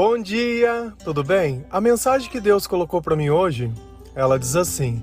Bom 0.00 0.16
dia, 0.16 0.94
tudo 1.02 1.24
bem? 1.24 1.66
A 1.68 1.80
mensagem 1.80 2.30
que 2.30 2.40
Deus 2.40 2.68
colocou 2.68 3.02
para 3.02 3.16
mim 3.16 3.30
hoje, 3.30 3.68
ela 4.14 4.38
diz 4.38 4.54
assim: 4.54 5.02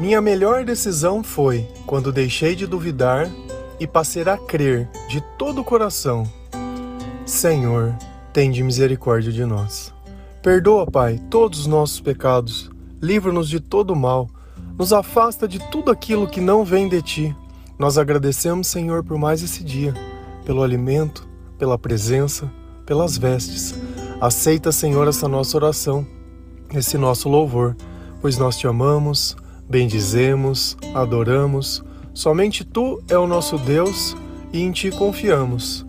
Minha 0.00 0.22
melhor 0.22 0.64
decisão 0.64 1.22
foi 1.22 1.68
quando 1.84 2.10
deixei 2.10 2.56
de 2.56 2.66
duvidar 2.66 3.30
e 3.78 3.86
passei 3.86 4.22
a 4.22 4.38
crer 4.38 4.88
de 5.06 5.20
todo 5.36 5.60
o 5.60 5.64
coração. 5.64 6.24
Senhor, 7.26 7.94
tende 8.32 8.62
misericórdia 8.62 9.30
de 9.30 9.44
nós. 9.44 9.92
Perdoa, 10.42 10.90
Pai, 10.90 11.20
todos 11.28 11.58
os 11.60 11.66
nossos 11.66 12.00
pecados, 12.00 12.70
livra-nos 13.02 13.50
de 13.50 13.60
todo 13.60 13.94
mal, 13.94 14.30
nos 14.78 14.94
afasta 14.94 15.46
de 15.46 15.58
tudo 15.70 15.90
aquilo 15.90 16.26
que 16.26 16.40
não 16.40 16.64
vem 16.64 16.88
de 16.88 17.02
ti. 17.02 17.36
Nós 17.78 17.98
agradecemos, 17.98 18.66
Senhor, 18.66 19.04
por 19.04 19.18
mais 19.18 19.42
esse 19.42 19.62
dia, 19.62 19.92
pelo 20.46 20.62
alimento, 20.62 21.28
pela 21.58 21.76
presença, 21.76 22.50
pelas 22.86 23.18
vestes. 23.18 23.81
Aceita, 24.22 24.70
Senhor, 24.70 25.08
essa 25.08 25.26
nossa 25.26 25.56
oração, 25.56 26.06
esse 26.72 26.96
nosso 26.96 27.28
louvor, 27.28 27.76
pois 28.20 28.38
nós 28.38 28.56
te 28.56 28.68
amamos, 28.68 29.36
bendizemos, 29.68 30.76
adoramos. 30.94 31.82
Somente 32.14 32.64
tu 32.64 33.02
é 33.08 33.18
o 33.18 33.26
nosso 33.26 33.58
Deus 33.58 34.16
e 34.52 34.62
em 34.62 34.70
ti 34.70 34.92
confiamos. 34.92 35.84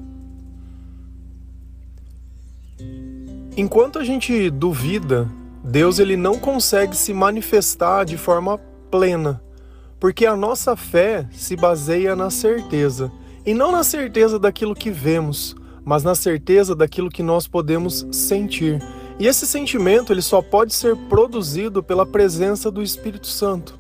Enquanto 3.56 4.00
a 4.00 4.04
gente 4.04 4.50
duvida, 4.50 5.30
Deus 5.64 6.00
ele 6.00 6.18
não 6.18 6.40
consegue 6.40 6.98
se 6.98 7.14
manifestar 7.14 8.04
de 8.04 8.18
forma 8.18 8.58
plena, 8.90 9.44
porque 10.00 10.26
a 10.26 10.36
nossa 10.36 10.76
fé 10.76 11.28
se 11.34 11.56
baseia 11.56 12.16
na 12.16 12.32
certeza, 12.32 13.12
e 13.46 13.54
não 13.54 13.72
na 13.72 13.84
certeza 13.84 14.40
daquilo 14.40 14.74
que 14.74 14.90
vemos, 14.90 15.56
mas 15.86 16.04
na 16.04 16.16
certeza 16.16 16.76
daquilo 16.76 17.10
que 17.10 17.24
nós 17.24 17.48
podemos 17.48 18.08
sentir. 18.12 18.82
E 19.20 19.28
esse 19.28 19.46
sentimento 19.46 20.12
ele 20.12 20.22
só 20.22 20.42
pode 20.42 20.74
ser 20.74 20.96
produzido 20.96 21.84
pela 21.84 22.06
presença 22.06 22.72
do 22.72 22.82
Espírito 22.82 23.28
Santo. 23.28 23.80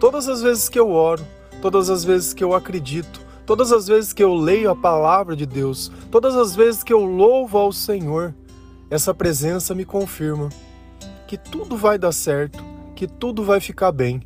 Todas 0.00 0.28
as 0.28 0.42
vezes 0.42 0.68
que 0.68 0.78
eu 0.78 0.90
oro, 0.90 1.24
todas 1.62 1.88
as 1.90 2.04
vezes 2.04 2.34
que 2.34 2.42
eu 2.42 2.54
acredito, 2.54 3.20
todas 3.46 3.72
as 3.72 3.86
vezes 3.86 4.12
que 4.12 4.22
eu 4.22 4.34
leio 4.34 4.70
a 4.70 4.76
palavra 4.76 5.36
de 5.36 5.46
Deus, 5.46 5.92
todas 6.10 6.36
as 6.36 6.56
vezes 6.56 6.82
que 6.82 6.92
eu 6.92 7.04
louvo 7.04 7.56
ao 7.58 7.72
Senhor, 7.72 8.34
essa 8.90 9.14
presença 9.14 9.74
me 9.74 9.84
confirma 9.84 10.48
que 11.26 11.38
tudo 11.38 11.76
vai 11.76 11.98
dar 11.98 12.12
certo, 12.12 12.62
que 12.94 13.06
tudo 13.06 13.42
vai 13.42 13.60
ficar 13.60 13.92
bem. 13.92 14.22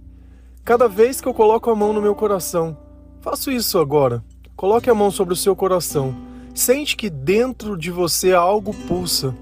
Cada 0.64 0.88
vez 0.88 1.20
que 1.20 1.28
eu 1.28 1.34
coloco 1.34 1.70
a 1.70 1.76
mão 1.76 1.92
no 1.92 2.02
meu 2.02 2.14
coração, 2.14 2.76
faço 3.20 3.50
isso 3.50 3.78
agora. 3.78 4.22
Coloque 4.56 4.90
a 4.90 4.94
mão 4.94 5.10
sobre 5.10 5.32
o 5.32 5.36
seu 5.36 5.54
coração 5.54 6.27
Sente 6.58 6.96
que 6.96 7.08
dentro 7.08 7.76
de 7.78 7.88
você 7.88 8.32
algo 8.32 8.74
pulsa. 8.74 9.32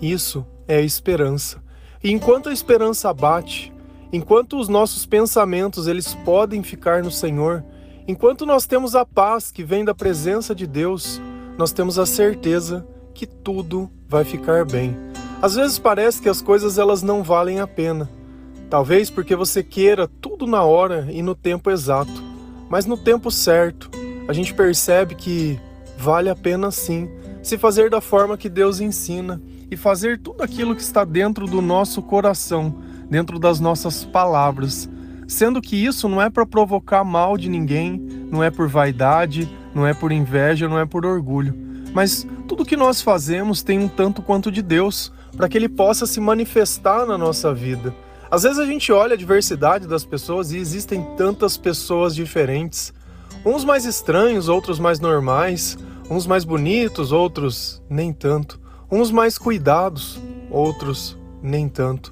Isso 0.00 0.46
é 0.68 0.80
esperança. 0.80 1.60
E 2.00 2.12
enquanto 2.12 2.48
a 2.48 2.52
esperança 2.52 3.12
bate, 3.12 3.72
enquanto 4.12 4.56
os 4.56 4.68
nossos 4.68 5.04
pensamentos 5.04 5.88
eles 5.88 6.14
podem 6.14 6.62
ficar 6.62 7.02
no 7.02 7.10
Senhor, 7.10 7.64
enquanto 8.06 8.46
nós 8.46 8.66
temos 8.66 8.94
a 8.94 9.04
paz 9.04 9.50
que 9.50 9.64
vem 9.64 9.84
da 9.84 9.96
presença 9.96 10.54
de 10.54 10.64
Deus, 10.64 11.20
nós 11.58 11.72
temos 11.72 11.98
a 11.98 12.06
certeza 12.06 12.86
que 13.12 13.26
tudo 13.26 13.90
vai 14.08 14.22
ficar 14.22 14.64
bem. 14.64 14.96
Às 15.42 15.56
vezes 15.56 15.76
parece 15.76 16.22
que 16.22 16.28
as 16.28 16.40
coisas 16.40 16.78
elas 16.78 17.02
não 17.02 17.24
valem 17.24 17.58
a 17.58 17.66
pena. 17.66 18.08
Talvez 18.70 19.10
porque 19.10 19.34
você 19.34 19.60
queira 19.60 20.06
tudo 20.20 20.46
na 20.46 20.62
hora 20.62 21.08
e 21.10 21.20
no 21.20 21.34
tempo 21.34 21.68
exato. 21.68 22.22
Mas 22.70 22.86
no 22.86 22.96
tempo 22.96 23.28
certo, 23.28 23.90
a 24.28 24.32
gente 24.32 24.54
percebe 24.54 25.16
que 25.16 25.58
vale 25.98 26.28
a 26.28 26.36
pena 26.36 26.70
sim 26.70 27.08
se 27.42 27.56
fazer 27.56 27.88
da 27.88 28.00
forma 28.00 28.36
que 28.36 28.48
Deus 28.48 28.80
ensina 28.80 29.40
e 29.70 29.76
fazer 29.76 30.18
tudo 30.18 30.42
aquilo 30.42 30.74
que 30.74 30.82
está 30.82 31.04
dentro 31.04 31.46
do 31.46 31.62
nosso 31.62 32.02
coração, 32.02 32.74
dentro 33.08 33.38
das 33.38 33.60
nossas 33.60 34.04
palavras. 34.04 34.88
Sendo 35.28 35.60
que 35.60 35.76
isso 35.76 36.08
não 36.08 36.20
é 36.20 36.28
para 36.28 36.44
provocar 36.44 37.04
mal 37.04 37.36
de 37.36 37.48
ninguém, 37.48 37.98
não 38.30 38.42
é 38.42 38.50
por 38.50 38.68
vaidade, 38.68 39.48
não 39.74 39.86
é 39.86 39.94
por 39.94 40.10
inveja, 40.10 40.68
não 40.68 40.78
é 40.78 40.86
por 40.86 41.06
orgulho. 41.06 41.54
Mas 41.92 42.26
tudo 42.46 42.64
que 42.64 42.76
nós 42.76 43.00
fazemos 43.00 43.62
tem 43.62 43.78
um 43.78 43.88
tanto 43.88 44.22
quanto 44.22 44.50
de 44.50 44.62
Deus, 44.62 45.12
para 45.36 45.48
que 45.48 45.56
ele 45.56 45.68
possa 45.68 46.06
se 46.06 46.20
manifestar 46.20 47.06
na 47.06 47.16
nossa 47.16 47.52
vida. 47.52 47.94
Às 48.30 48.42
vezes 48.42 48.58
a 48.58 48.66
gente 48.66 48.90
olha 48.90 49.14
a 49.14 49.18
diversidade 49.18 49.86
das 49.86 50.04
pessoas 50.04 50.50
e 50.50 50.58
existem 50.58 51.02
tantas 51.16 51.56
pessoas 51.56 52.14
diferentes. 52.14 52.92
Uns 53.46 53.64
mais 53.64 53.84
estranhos, 53.84 54.48
outros 54.48 54.80
mais 54.80 54.98
normais, 54.98 55.78
uns 56.10 56.26
mais 56.26 56.44
bonitos, 56.44 57.12
outros 57.12 57.80
nem 57.88 58.12
tanto, 58.12 58.60
uns 58.90 59.12
mais 59.12 59.38
cuidados, 59.38 60.20
outros 60.50 61.16
nem 61.40 61.68
tanto. 61.68 62.10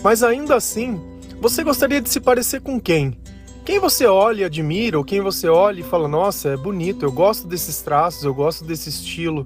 Mas 0.00 0.22
ainda 0.22 0.54
assim, 0.54 1.00
você 1.40 1.64
gostaria 1.64 2.00
de 2.00 2.08
se 2.08 2.20
parecer 2.20 2.60
com 2.60 2.80
quem? 2.80 3.18
Quem 3.64 3.80
você 3.80 4.06
olha 4.06 4.42
e 4.42 4.44
admira, 4.44 4.96
ou 4.96 5.02
quem 5.02 5.20
você 5.20 5.48
olha 5.48 5.80
e 5.80 5.82
fala: 5.82 6.06
Nossa, 6.06 6.50
é 6.50 6.56
bonito, 6.56 7.04
eu 7.04 7.10
gosto 7.10 7.48
desses 7.48 7.82
traços, 7.82 8.22
eu 8.22 8.32
gosto 8.32 8.64
desse 8.64 8.88
estilo. 8.88 9.44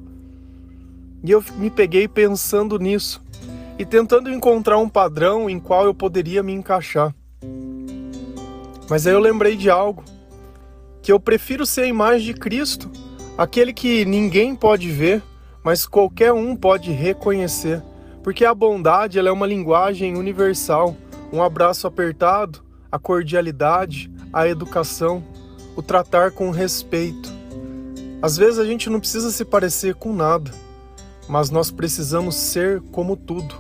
E 1.25 1.31
eu 1.31 1.43
me 1.56 1.71
peguei 1.71 2.06
pensando 2.06 2.79
nisso 2.79 3.23
e 3.79 3.87
tentando 3.87 4.31
encontrar 4.31 4.77
um 4.77 4.91
padrão 4.91 5.49
em 5.49 5.59
qual 5.59 5.87
eu 5.87 5.95
poderia 5.95 6.43
me 6.43 6.53
encaixar. 6.53 7.15
Mas 8.91 9.06
aí 9.06 9.15
eu 9.15 9.21
lembrei 9.21 9.56
de 9.56 9.71
algo 9.71 10.05
que 11.03 11.11
eu 11.11 11.19
prefiro 11.19 11.65
ser 11.65 11.83
a 11.83 11.87
imagem 11.87 12.27
de 12.27 12.34
Cristo, 12.34 12.91
aquele 13.37 13.72
que 13.72 14.05
ninguém 14.05 14.55
pode 14.55 14.91
ver, 14.91 15.22
mas 15.62 15.87
qualquer 15.87 16.33
um 16.33 16.55
pode 16.55 16.91
reconhecer, 16.91 17.83
porque 18.22 18.44
a 18.44 18.55
bondade 18.55 19.19
ela 19.19 19.28
é 19.28 19.33
uma 19.33 19.47
linguagem 19.47 20.16
universal, 20.16 20.97
um 21.33 21.43
abraço 21.43 21.87
apertado, 21.87 22.62
a 22.91 22.99
cordialidade, 22.99 24.11
a 24.33 24.49
educação, 24.49 25.22
o 25.77 25.83
tratar 25.83 26.33
com 26.33 26.50
respeito. 26.50 27.32
Às 28.21 28.37
vezes 28.37 28.59
a 28.59 28.65
gente 28.65 28.91
não 28.91 29.00
precisa 29.00 29.31
se 29.31 29.44
parecer 29.44 29.94
com 29.94 30.12
nada, 30.12 30.50
mas 31.28 31.50
nós 31.50 31.71
precisamos 31.71 32.34
ser 32.34 32.82
como 32.93 33.17
tudo, 33.17 33.55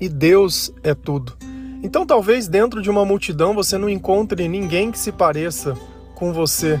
e 0.00 0.08
Deus 0.08 0.72
é 0.82 0.94
tudo. 0.94 1.36
Então 1.82 2.04
talvez 2.04 2.48
dentro 2.48 2.82
de 2.82 2.90
uma 2.90 3.04
multidão 3.04 3.54
você 3.54 3.78
não 3.78 3.88
encontre 3.88 4.48
ninguém 4.48 4.90
que 4.90 4.98
se 4.98 5.12
pareça 5.12 5.76
com 6.20 6.34
você. 6.34 6.78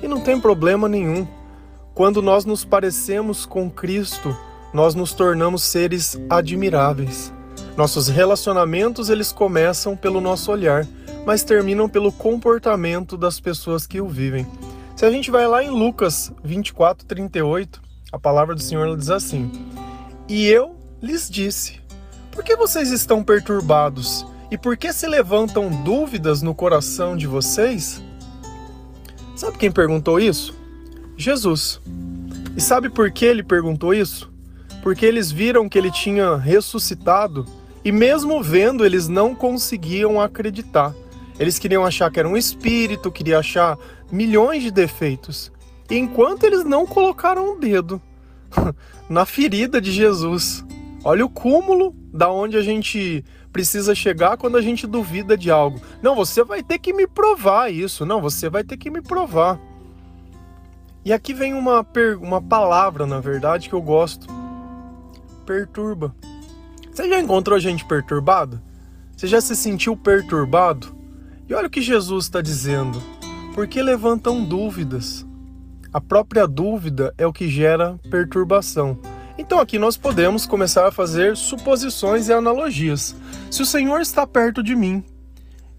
E 0.00 0.06
não 0.06 0.20
tem 0.20 0.40
problema 0.40 0.88
nenhum. 0.88 1.26
Quando 1.92 2.22
nós 2.22 2.44
nos 2.44 2.64
parecemos 2.64 3.44
com 3.44 3.68
Cristo, 3.68 4.34
nós 4.72 4.94
nos 4.94 5.12
tornamos 5.12 5.64
seres 5.64 6.16
admiráveis. 6.30 7.32
Nossos 7.76 8.06
relacionamentos 8.06 9.10
eles 9.10 9.32
começam 9.32 9.96
pelo 9.96 10.20
nosso 10.20 10.52
olhar, 10.52 10.86
mas 11.26 11.42
terminam 11.42 11.88
pelo 11.88 12.12
comportamento 12.12 13.16
das 13.16 13.40
pessoas 13.40 13.84
que 13.84 14.00
o 14.00 14.06
vivem. 14.06 14.46
Se 14.94 15.04
a 15.04 15.10
gente 15.10 15.28
vai 15.28 15.46
lá 15.48 15.62
em 15.62 15.70
Lucas 15.70 16.32
24, 16.44 17.04
38, 17.04 17.82
a 18.12 18.18
palavra 18.18 18.54
do 18.54 18.62
Senhor 18.62 18.96
diz 18.96 19.10
assim: 19.10 19.50
E 20.28 20.46
eu 20.46 20.76
lhes 21.02 21.28
disse: 21.28 21.80
Por 22.30 22.44
que 22.44 22.54
vocês 22.54 22.92
estão 22.92 23.24
perturbados? 23.24 24.24
E 24.50 24.56
por 24.56 24.76
que 24.76 24.92
se 24.92 25.06
levantam 25.06 25.68
dúvidas 25.82 26.42
no 26.42 26.54
coração 26.54 27.16
de 27.16 27.26
vocês? 27.26 28.02
Sabe 29.38 29.56
quem 29.56 29.70
perguntou 29.70 30.18
isso? 30.18 30.52
Jesus. 31.16 31.80
E 32.56 32.60
sabe 32.60 32.90
por 32.90 33.08
que 33.12 33.24
ele 33.24 33.44
perguntou 33.44 33.94
isso? 33.94 34.28
Porque 34.82 35.06
eles 35.06 35.30
viram 35.30 35.68
que 35.68 35.78
ele 35.78 35.92
tinha 35.92 36.34
ressuscitado 36.34 37.46
e, 37.84 37.92
mesmo 37.92 38.42
vendo, 38.42 38.84
eles 38.84 39.06
não 39.06 39.36
conseguiam 39.36 40.20
acreditar. 40.20 40.92
Eles 41.38 41.56
queriam 41.56 41.86
achar 41.86 42.10
que 42.10 42.18
era 42.18 42.28
um 42.28 42.36
espírito, 42.36 43.12
queriam 43.12 43.38
achar 43.38 43.78
milhões 44.10 44.64
de 44.64 44.72
defeitos. 44.72 45.52
E 45.88 45.96
enquanto 45.96 46.42
eles 46.42 46.64
não 46.64 46.84
colocaram 46.84 47.50
o 47.50 47.52
um 47.52 47.60
dedo 47.60 48.02
na 49.08 49.24
ferida 49.24 49.80
de 49.80 49.92
Jesus, 49.92 50.64
olha 51.04 51.24
o 51.24 51.30
cúmulo 51.30 51.94
da 52.12 52.28
onde 52.28 52.56
a 52.56 52.62
gente 52.62 53.24
precisa 53.52 53.94
chegar 53.94 54.36
quando 54.36 54.56
a 54.56 54.62
gente 54.62 54.86
duvida 54.86 55.36
de 55.36 55.50
algo. 55.50 55.80
Não, 56.02 56.14
você 56.14 56.44
vai 56.44 56.62
ter 56.62 56.78
que 56.78 56.92
me 56.92 57.06
provar 57.06 57.72
isso. 57.72 58.06
Não, 58.06 58.20
você 58.20 58.48
vai 58.48 58.62
ter 58.62 58.76
que 58.76 58.90
me 58.90 59.02
provar. 59.02 59.58
E 61.04 61.12
aqui 61.12 61.32
vem 61.32 61.54
uma, 61.54 61.86
uma 62.20 62.42
palavra, 62.42 63.06
na 63.06 63.20
verdade, 63.20 63.68
que 63.68 63.74
eu 63.74 63.82
gosto. 63.82 64.26
Perturba. 65.46 66.14
Você 66.92 67.08
já 67.08 67.18
encontrou 67.18 67.58
gente 67.58 67.84
perturbada? 67.84 68.62
Você 69.16 69.26
já 69.26 69.40
se 69.40 69.56
sentiu 69.56 69.96
perturbado? 69.96 70.94
E 71.48 71.54
olha 71.54 71.66
o 71.66 71.70
que 71.70 71.80
Jesus 71.80 72.26
está 72.26 72.40
dizendo. 72.40 73.02
Porque 73.54 73.82
levantam 73.82 74.44
dúvidas. 74.44 75.26
A 75.92 76.00
própria 76.00 76.46
dúvida 76.46 77.14
é 77.16 77.26
o 77.26 77.32
que 77.32 77.48
gera 77.48 77.98
perturbação. 78.10 78.98
Então 79.38 79.60
aqui 79.60 79.78
nós 79.78 79.96
podemos 79.96 80.44
começar 80.44 80.88
a 80.88 80.92
fazer 80.92 81.36
suposições 81.36 82.28
e 82.28 82.32
analogias. 82.32 83.14
Se 83.48 83.62
o 83.62 83.66
Senhor 83.66 84.00
está 84.00 84.26
perto 84.26 84.64
de 84.64 84.74
mim, 84.74 85.02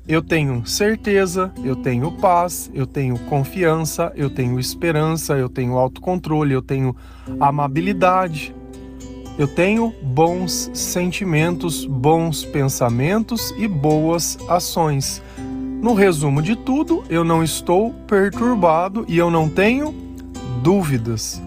eu 0.07 0.23
tenho 0.23 0.65
certeza, 0.65 1.51
eu 1.63 1.75
tenho 1.75 2.09
paz, 2.13 2.71
eu 2.73 2.87
tenho 2.87 3.19
confiança, 3.25 4.11
eu 4.15 4.29
tenho 4.29 4.59
esperança, 4.59 5.37
eu 5.37 5.49
tenho 5.49 5.77
autocontrole, 5.77 6.53
eu 6.53 6.61
tenho 6.61 6.95
amabilidade. 7.39 8.55
Eu 9.37 9.47
tenho 9.47 9.93
bons 10.01 10.71
sentimentos, 10.73 11.85
bons 11.85 12.43
pensamentos 12.43 13.53
e 13.57 13.67
boas 13.67 14.37
ações. 14.49 15.21
No 15.81 15.93
resumo 15.93 16.41
de 16.41 16.55
tudo, 16.55 17.03
eu 17.09 17.23
não 17.23 17.43
estou 17.43 17.93
perturbado 18.07 19.05
e 19.07 19.17
eu 19.17 19.29
não 19.29 19.47
tenho 19.47 19.93
dúvidas. 20.61 21.41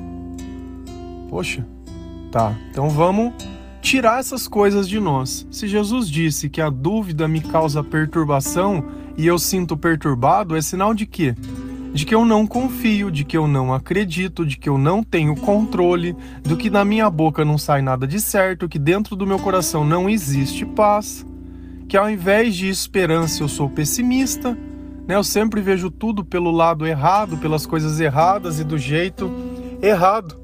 Poxa, 1.28 1.66
tá. 2.32 2.56
Então 2.70 2.88
vamos 2.88 3.34
tirar 3.82 4.18
essas 4.18 4.48
coisas 4.48 4.88
de 4.88 4.98
nós. 4.98 5.46
Se 5.50 5.68
Jesus 5.68 6.08
disse 6.08 6.48
que 6.48 6.60
a 6.60 6.70
dúvida 6.70 7.28
me 7.28 7.40
causa 7.40 7.84
perturbação 7.84 8.84
e 9.16 9.26
eu 9.26 9.38
sinto 9.38 9.76
perturbado, 9.76 10.56
é 10.56 10.62
sinal 10.62 10.94
de 10.94 11.04
quê? 11.04 11.34
De 11.92 12.06
que 12.06 12.14
eu 12.14 12.24
não 12.24 12.46
confio, 12.46 13.10
de 13.10 13.22
que 13.22 13.36
eu 13.36 13.46
não 13.46 13.74
acredito, 13.74 14.46
de 14.46 14.56
que 14.56 14.68
eu 14.68 14.78
não 14.78 15.02
tenho 15.02 15.36
controle, 15.36 16.16
do 16.42 16.56
que 16.56 16.70
na 16.70 16.84
minha 16.86 17.10
boca 17.10 17.44
não 17.44 17.58
sai 17.58 17.82
nada 17.82 18.06
de 18.06 18.18
certo, 18.18 18.68
que 18.68 18.78
dentro 18.78 19.14
do 19.14 19.26
meu 19.26 19.38
coração 19.38 19.84
não 19.84 20.08
existe 20.08 20.64
paz, 20.64 21.26
que 21.86 21.96
ao 21.96 22.08
invés 22.08 22.56
de 22.56 22.68
esperança 22.68 23.42
eu 23.42 23.48
sou 23.48 23.68
pessimista, 23.68 24.56
né? 25.06 25.16
Eu 25.16 25.24
sempre 25.24 25.60
vejo 25.60 25.90
tudo 25.90 26.24
pelo 26.24 26.50
lado 26.50 26.86
errado, 26.86 27.36
pelas 27.36 27.66
coisas 27.66 28.00
erradas 28.00 28.58
e 28.58 28.64
do 28.64 28.78
jeito 28.78 29.30
errado. 29.82 30.41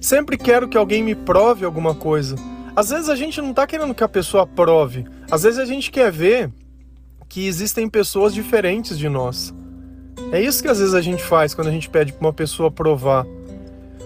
Sempre 0.00 0.38
quero 0.38 0.68
que 0.68 0.78
alguém 0.78 1.02
me 1.02 1.14
prove 1.14 1.64
alguma 1.64 1.94
coisa. 1.94 2.36
Às 2.74 2.88
vezes 2.88 3.08
a 3.08 3.14
gente 3.14 3.40
não 3.40 3.50
está 3.50 3.66
querendo 3.66 3.94
que 3.94 4.02
a 4.02 4.08
pessoa 4.08 4.46
prove. 4.46 5.04
Às 5.30 5.42
vezes 5.42 5.58
a 5.58 5.66
gente 5.66 5.90
quer 5.90 6.10
ver 6.10 6.50
que 7.28 7.46
existem 7.46 7.88
pessoas 7.88 8.32
diferentes 8.32 8.98
de 8.98 9.08
nós. 9.08 9.54
É 10.32 10.40
isso 10.40 10.62
que 10.62 10.68
às 10.68 10.78
vezes 10.78 10.94
a 10.94 11.00
gente 11.00 11.22
faz 11.22 11.54
quando 11.54 11.68
a 11.68 11.72
gente 11.72 11.90
pede 11.90 12.12
para 12.12 12.26
uma 12.26 12.32
pessoa 12.32 12.70
provar. 12.70 13.26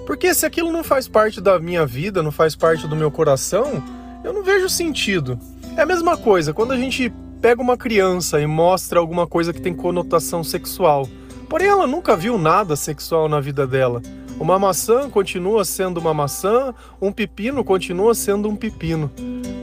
Porque 0.07 0.35
se 0.35 0.45
aquilo 0.45 0.73
não 0.73 0.83
faz 0.83 1.07
parte 1.07 1.41
da 1.41 1.59
minha 1.59 1.87
vida, 1.87 2.23
não 2.23 2.33
faz 2.33 2.57
parte 2.57 2.87
do 2.89 2.97
meu 2.97 3.11
coração, 3.11 3.83
eu 4.23 4.33
não 4.33 4.43
vejo 4.43 4.69
sentido. 4.69 5.39
É 5.77 5.83
a 5.83 5.87
mesma 5.87 6.17
coisa 6.17 6.53
quando 6.53 6.73
a 6.73 6.77
gente 6.77 7.13
pega 7.41 7.63
uma 7.63 7.77
criança 7.77 8.41
e 8.41 8.47
mostra 8.47 8.99
alguma 8.99 9.27
coisa 9.27 9.53
que 9.53 9.61
tem 9.61 9.75
conotação 9.75 10.43
sexual. 10.43 11.09
Porém, 11.49 11.69
ela 11.69 11.87
nunca 11.87 12.17
viu 12.17 12.37
nada 12.39 12.75
sexual 12.75 13.29
na 13.29 13.41
vida 13.41 13.67
dela. 13.67 14.03
Uma 14.39 14.59
maçã 14.59 15.09
continua 15.09 15.65
sendo 15.65 15.99
uma 15.99 16.13
maçã, 16.13 16.75
um 17.01 17.13
pepino 17.13 17.63
continua 17.65 18.15
sendo 18.15 18.49
um 18.49 18.57
pepino. 18.57 19.11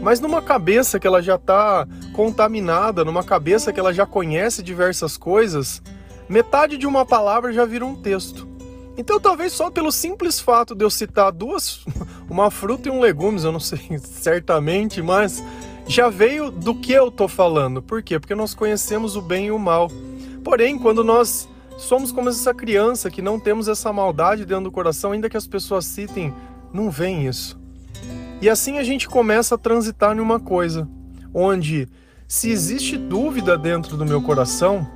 Mas 0.02 0.20
numa 0.20 0.42
cabeça 0.42 1.00
que 1.00 1.06
ela 1.06 1.22
já 1.22 1.36
está 1.36 1.88
contaminada, 2.14 3.04
numa 3.04 3.24
cabeça 3.24 3.74
que 3.74 3.80
ela 3.80 3.94
já 3.94 4.06
conhece 4.06 4.64
diversas 4.64 5.18
coisas, 5.18 5.82
metade 6.28 6.78
de 6.78 6.88
uma 6.88 7.06
palavra 7.06 7.52
já 7.52 7.66
vira 7.66 7.86
um 7.86 7.96
texto. 7.96 8.48
Então, 8.98 9.20
talvez 9.20 9.54
só 9.54 9.70
pelo 9.70 9.92
simples 9.92 10.40
fato 10.40 10.76
de 10.76 10.84
eu 10.84 10.90
citar 10.90 11.32
duas, 11.32 11.86
uma 12.30 12.50
fruta 12.50 12.88
e 12.88 12.92
um 12.92 13.00
legumes, 13.00 13.44
eu 13.44 13.52
não 13.52 13.60
sei 13.60 13.80
certamente, 14.00 15.02
mas 15.02 15.44
já 15.88 16.10
veio 16.10 16.50
do 16.50 16.74
que 16.76 16.94
eu 16.94 17.10
estou 17.10 17.28
falando. 17.28 17.82
Por 17.82 18.02
quê? 18.02 18.20
Porque 18.20 18.36
nós 18.36 18.54
conhecemos 18.54 19.16
o 19.16 19.22
bem 19.22 19.48
e 19.48 19.52
o 19.52 19.60
mal. 19.60 19.90
Porém, 20.44 20.78
quando 20.78 21.04
nós 21.04 21.48
somos 21.82 22.12
como 22.12 22.30
essa 22.30 22.54
criança 22.54 23.10
que 23.10 23.22
não 23.22 23.40
temos 23.40 23.68
essa 23.68 23.92
maldade 23.92 24.46
dentro 24.46 24.66
do 24.66 24.72
coração, 24.72 25.12
ainda 25.12 25.30
que 25.30 25.38
as 25.38 25.48
pessoas 25.48 25.86
citem, 25.86 26.34
não 26.72 26.90
vem 26.90 27.28
isso. 27.28 27.60
E 28.40 28.50
assim 28.50 28.78
a 28.78 28.84
gente 28.84 29.10
começa 29.10 29.56
a 29.56 29.58
transitar 29.58 30.16
em 30.16 30.20
uma 30.20 30.40
coisa, 30.40 30.88
onde 31.34 31.90
se 32.28 32.50
existe 32.50 32.98
dúvida 32.98 33.58
dentro 33.58 33.98
do 33.98 34.06
meu 34.06 34.22
coração, 34.22 34.88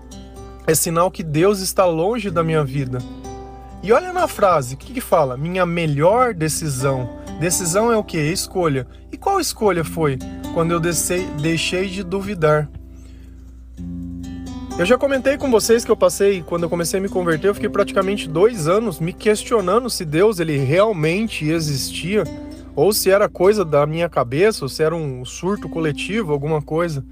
é 0.68 0.74
sinal 0.74 1.12
que 1.12 1.24
Deus 1.24 1.60
está 1.60 1.86
longe 1.86 2.30
da 2.32 2.44
minha 2.44 2.64
vida. 2.64 3.00
E 3.84 3.92
olha 3.92 4.14
na 4.14 4.28
frase, 4.28 4.76
o 4.76 4.78
que, 4.78 4.94
que 4.94 5.02
fala? 5.02 5.38
Minha 5.38 5.66
melhor 5.66 6.34
decisão. 6.34 7.10
Decisão 7.40 7.92
é 7.92 7.98
o 7.98 8.04
que? 8.04 8.18
Escolha. 8.18 8.88
E 9.12 9.18
qual 9.18 9.40
escolha 9.40 9.84
foi? 9.84 10.18
Quando 10.54 10.72
eu 10.72 10.80
deixei 10.80 11.90
de 11.90 12.04
duvidar. 12.04 12.70
Eu 14.78 14.86
já 14.86 14.98
comentei 14.98 15.38
com 15.38 15.50
vocês 15.50 15.86
que 15.86 15.92
eu 15.92 15.96
passei, 15.96 16.44
quando 16.46 16.64
eu 16.64 16.70
comecei 16.70 17.00
a 17.00 17.02
me 17.02 17.08
converter, 17.08 17.48
eu 17.48 17.54
fiquei 17.54 17.70
praticamente 17.70 18.28
dois 18.28 18.68
anos 18.68 19.00
me 19.00 19.14
questionando 19.14 19.90
se 19.90 20.04
Deus 20.04 20.42
ele 20.42 20.58
realmente 20.58 21.48
existia, 21.50 22.26
ou 22.76 22.92
se 22.92 23.10
era 23.10 23.30
coisa 23.30 23.64
da 23.64 23.86
minha 23.86 24.10
cabeça, 24.10 24.66
ou 24.66 24.70
se 24.70 24.84
era 24.84 24.94
um 24.94 25.24
surto 25.24 25.70
coletivo, 25.70 26.34
alguma 26.34 26.62
coisa. 26.62 27.06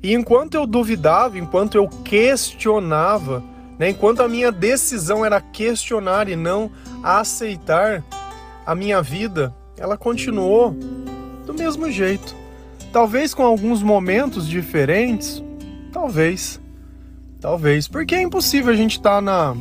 E 0.00 0.14
enquanto 0.14 0.54
eu 0.54 0.64
duvidava, 0.64 1.36
enquanto 1.36 1.74
eu 1.74 1.88
questionava, 1.88 3.42
né, 3.76 3.90
enquanto 3.90 4.22
a 4.22 4.28
minha 4.28 4.52
decisão 4.52 5.26
era 5.26 5.40
questionar 5.40 6.28
e 6.28 6.36
não 6.36 6.70
aceitar, 7.02 8.04
a 8.64 8.76
minha 8.76 9.02
vida 9.02 9.52
ela 9.76 9.96
continuou 9.96 10.70
do 11.44 11.52
mesmo 11.52 11.90
jeito. 11.90 12.32
Talvez 12.92 13.34
com 13.34 13.42
alguns 13.42 13.82
momentos 13.82 14.46
diferentes, 14.46 15.42
talvez 15.92 16.60
Talvez, 17.40 17.86
porque 17.86 18.14
é 18.14 18.22
impossível 18.22 18.72
a 18.72 18.76
gente 18.76 18.98
estar 18.98 19.16
tá 19.16 19.20
na, 19.20 19.56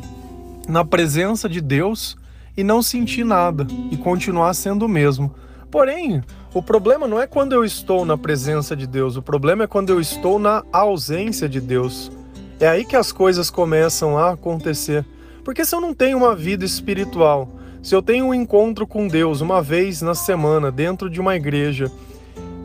na 0.67 0.85
presença 0.85 1.47
de 1.47 1.61
Deus 1.61 2.17
e 2.55 2.63
não 2.63 2.81
sentir 2.81 3.23
nada 3.23 3.67
e 3.91 3.97
continuar 3.97 4.53
sendo 4.55 4.85
o 4.85 4.89
mesmo. 4.89 5.33
Porém, 5.69 6.23
o 6.53 6.63
problema 6.63 7.07
não 7.07 7.21
é 7.21 7.27
quando 7.27 7.53
eu 7.53 7.63
estou 7.63 8.03
na 8.03 8.17
presença 8.17 8.75
de 8.75 8.87
Deus, 8.87 9.15
o 9.15 9.21
problema 9.21 9.65
é 9.65 9.67
quando 9.67 9.91
eu 9.91 10.01
estou 10.01 10.39
na 10.39 10.63
ausência 10.73 11.47
de 11.47 11.61
Deus. 11.61 12.11
É 12.59 12.67
aí 12.67 12.83
que 12.83 12.95
as 12.95 13.11
coisas 13.11 13.51
começam 13.51 14.17
a 14.17 14.31
acontecer. 14.31 15.05
Porque 15.43 15.63
se 15.63 15.75
eu 15.75 15.79
não 15.79 15.93
tenho 15.93 16.17
uma 16.17 16.35
vida 16.35 16.65
espiritual, 16.65 17.47
se 17.83 17.93
eu 17.93 18.01
tenho 18.01 18.25
um 18.25 18.33
encontro 18.33 18.87
com 18.87 19.07
Deus 19.07 19.39
uma 19.39 19.61
vez 19.61 20.01
na 20.01 20.15
semana 20.15 20.71
dentro 20.71 21.09
de 21.09 21.21
uma 21.21 21.35
igreja 21.35 21.91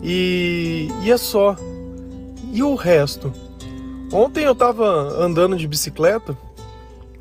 e, 0.03 0.89
e 1.03 1.13
é 1.13 1.17
só, 1.17 1.55
e 2.51 2.63
o 2.63 2.75
resto? 2.75 3.33
Ontem 4.13 4.45
eu 4.45 4.53
estava 4.53 4.85
andando 4.85 5.57
de 5.57 5.67
bicicleta 5.67 6.37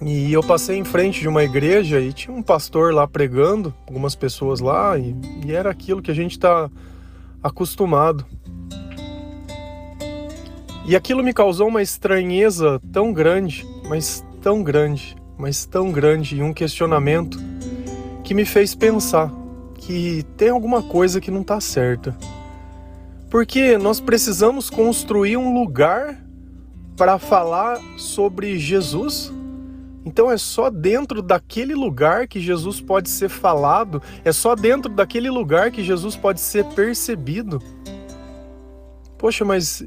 e 0.02 0.34
eu 0.34 0.44
passei 0.44 0.78
em 0.78 0.84
frente 0.84 1.22
de 1.22 1.28
uma 1.30 1.42
igreja 1.42 2.02
e 2.02 2.12
tinha 2.12 2.36
um 2.36 2.44
pastor 2.44 2.94
lá 2.94 3.08
pregando, 3.08 3.74
algumas 3.88 4.14
pessoas 4.14 4.60
lá, 4.60 4.98
e, 4.98 5.16
e 5.46 5.54
era 5.54 5.70
aquilo 5.70 6.02
que 6.02 6.12
a 6.12 6.14
gente 6.14 6.32
está 6.32 6.70
acostumado. 7.42 8.26
E 10.86 10.94
aquilo 10.94 11.24
me 11.24 11.32
causou 11.32 11.70
uma 11.70 11.82
estranheza 11.82 12.82
tão 12.92 13.14
grande, 13.14 13.66
mas 13.88 14.26
tão 14.42 14.62
grande, 14.62 15.16
mas 15.38 15.66
tão 15.66 15.94
grande, 15.94 16.36
e 16.36 16.44
um 16.44 16.54
questionamento 16.54 17.40
que 18.22 18.34
me 18.34 18.44
fez 18.44 18.76
pensar 18.76 19.32
que 19.76 20.26
tem 20.36 20.50
alguma 20.50 20.84
coisa 20.84 21.22
que 21.22 21.32
não 21.32 21.42
está 21.42 21.62
certa. 21.62 22.18
Porque 23.30 23.78
nós 23.78 24.02
precisamos 24.02 24.70
construir 24.70 25.38
um 25.38 25.54
lugar 25.54 26.31
para 27.02 27.18
falar 27.18 27.82
sobre 27.98 28.60
Jesus. 28.60 29.34
Então 30.06 30.30
é 30.30 30.38
só 30.38 30.70
dentro 30.70 31.20
daquele 31.24 31.74
lugar 31.74 32.28
que 32.28 32.40
Jesus 32.40 32.80
pode 32.80 33.10
ser 33.10 33.28
falado, 33.28 34.00
é 34.24 34.32
só 34.32 34.54
dentro 34.54 34.88
daquele 34.88 35.28
lugar 35.28 35.72
que 35.72 35.84
Jesus 35.84 36.16
pode 36.16 36.40
ser 36.40 36.64
percebido. 36.64 37.60
Poxa, 39.18 39.44
mas 39.44 39.84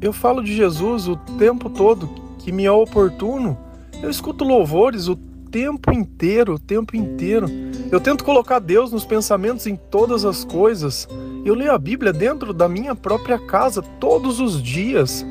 eu 0.00 0.14
falo 0.14 0.42
de 0.42 0.56
Jesus 0.56 1.08
o 1.08 1.16
tempo 1.38 1.68
todo, 1.68 2.08
que 2.38 2.50
me 2.50 2.64
é 2.64 2.72
oportuno. 2.72 3.58
Eu 4.02 4.08
escuto 4.08 4.42
louvores 4.42 5.08
o 5.08 5.16
tempo 5.16 5.92
inteiro, 5.92 6.54
o 6.54 6.58
tempo 6.58 6.96
inteiro. 6.96 7.48
Eu 7.92 8.00
tento 8.00 8.24
colocar 8.24 8.60
Deus 8.60 8.90
nos 8.90 9.04
pensamentos 9.04 9.66
em 9.66 9.76
todas 9.76 10.24
as 10.24 10.42
coisas. 10.42 11.06
Eu 11.44 11.54
leio 11.54 11.72
a 11.72 11.78
Bíblia 11.78 12.14
dentro 12.14 12.54
da 12.54 12.66
minha 12.66 12.94
própria 12.94 13.38
casa 13.38 13.82
todos 13.82 14.40
os 14.40 14.62
dias. 14.62 15.22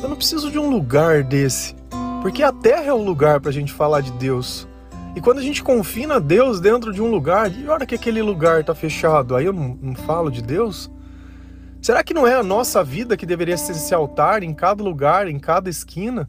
Eu 0.00 0.08
não 0.08 0.16
preciso 0.16 0.48
de 0.48 0.58
um 0.58 0.70
lugar 0.70 1.24
desse, 1.24 1.74
porque 2.22 2.42
a 2.44 2.52
terra 2.52 2.84
é 2.84 2.92
o 2.92 3.02
lugar 3.02 3.40
para 3.40 3.50
a 3.50 3.52
gente 3.52 3.72
falar 3.72 4.00
de 4.00 4.12
Deus. 4.12 4.68
E 5.16 5.20
quando 5.20 5.38
a 5.38 5.42
gente 5.42 5.60
confina 5.60 6.20
Deus 6.20 6.60
dentro 6.60 6.92
de 6.92 7.02
um 7.02 7.10
lugar, 7.10 7.50
e 7.50 7.68
hora 7.68 7.84
que 7.84 7.96
aquele 7.96 8.22
lugar 8.22 8.60
está 8.60 8.74
fechado, 8.76 9.34
aí 9.34 9.46
eu 9.46 9.52
não, 9.52 9.76
não 9.82 9.94
falo 9.96 10.30
de 10.30 10.40
Deus? 10.40 10.88
Será 11.82 12.04
que 12.04 12.14
não 12.14 12.26
é 12.26 12.34
a 12.34 12.44
nossa 12.44 12.84
vida 12.84 13.16
que 13.16 13.26
deveria 13.26 13.56
ser 13.56 13.72
esse 13.72 13.92
altar 13.92 14.44
em 14.44 14.54
cada 14.54 14.84
lugar, 14.84 15.26
em 15.26 15.38
cada 15.38 15.68
esquina? 15.68 16.28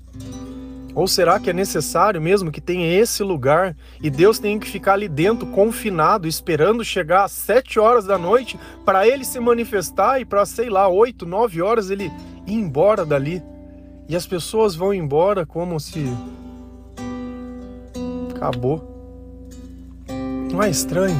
Ou 0.96 1.08
será 1.08 1.40
que 1.40 1.52
é 1.52 1.54
necessário 1.54 2.20
mesmo 2.20 2.52
que 2.52 2.60
tenha 2.60 2.92
esse 3.00 3.22
lugar 3.22 3.76
e 4.02 4.10
Deus 4.10 4.40
tenha 4.40 4.60
que 4.60 4.68
ficar 4.68 4.94
ali 4.94 5.08
dentro, 5.08 5.46
confinado, 5.48 6.28
esperando 6.28 6.84
chegar 6.84 7.26
às 7.26 7.32
sete 7.32 7.80
horas 7.80 8.06
da 8.06 8.18
noite 8.18 8.60
para 8.84 9.08
ele 9.08 9.24
se 9.24 9.40
manifestar 9.40 10.20
e 10.20 10.26
para, 10.26 10.44
sei 10.46 10.70
lá, 10.72 10.88
oito, 10.88 11.28
nove 11.28 11.62
horas 11.62 11.92
ele 11.92 12.12
ir 12.48 12.54
embora 12.54 13.06
dali? 13.06 13.44
E 14.10 14.16
as 14.16 14.25
pessoas 14.25 14.75
vão 14.75 14.92
embora 14.92 15.46
como 15.46 15.80
se 15.80 16.04
acabou. 18.32 18.84
Não 20.51 20.63
é 20.63 20.70
estranho? 20.72 21.16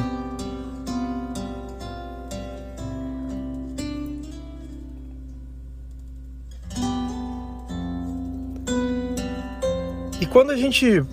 E 10.20 10.26
quando 10.26 10.50
a 10.50 10.56
gente 10.56 11.04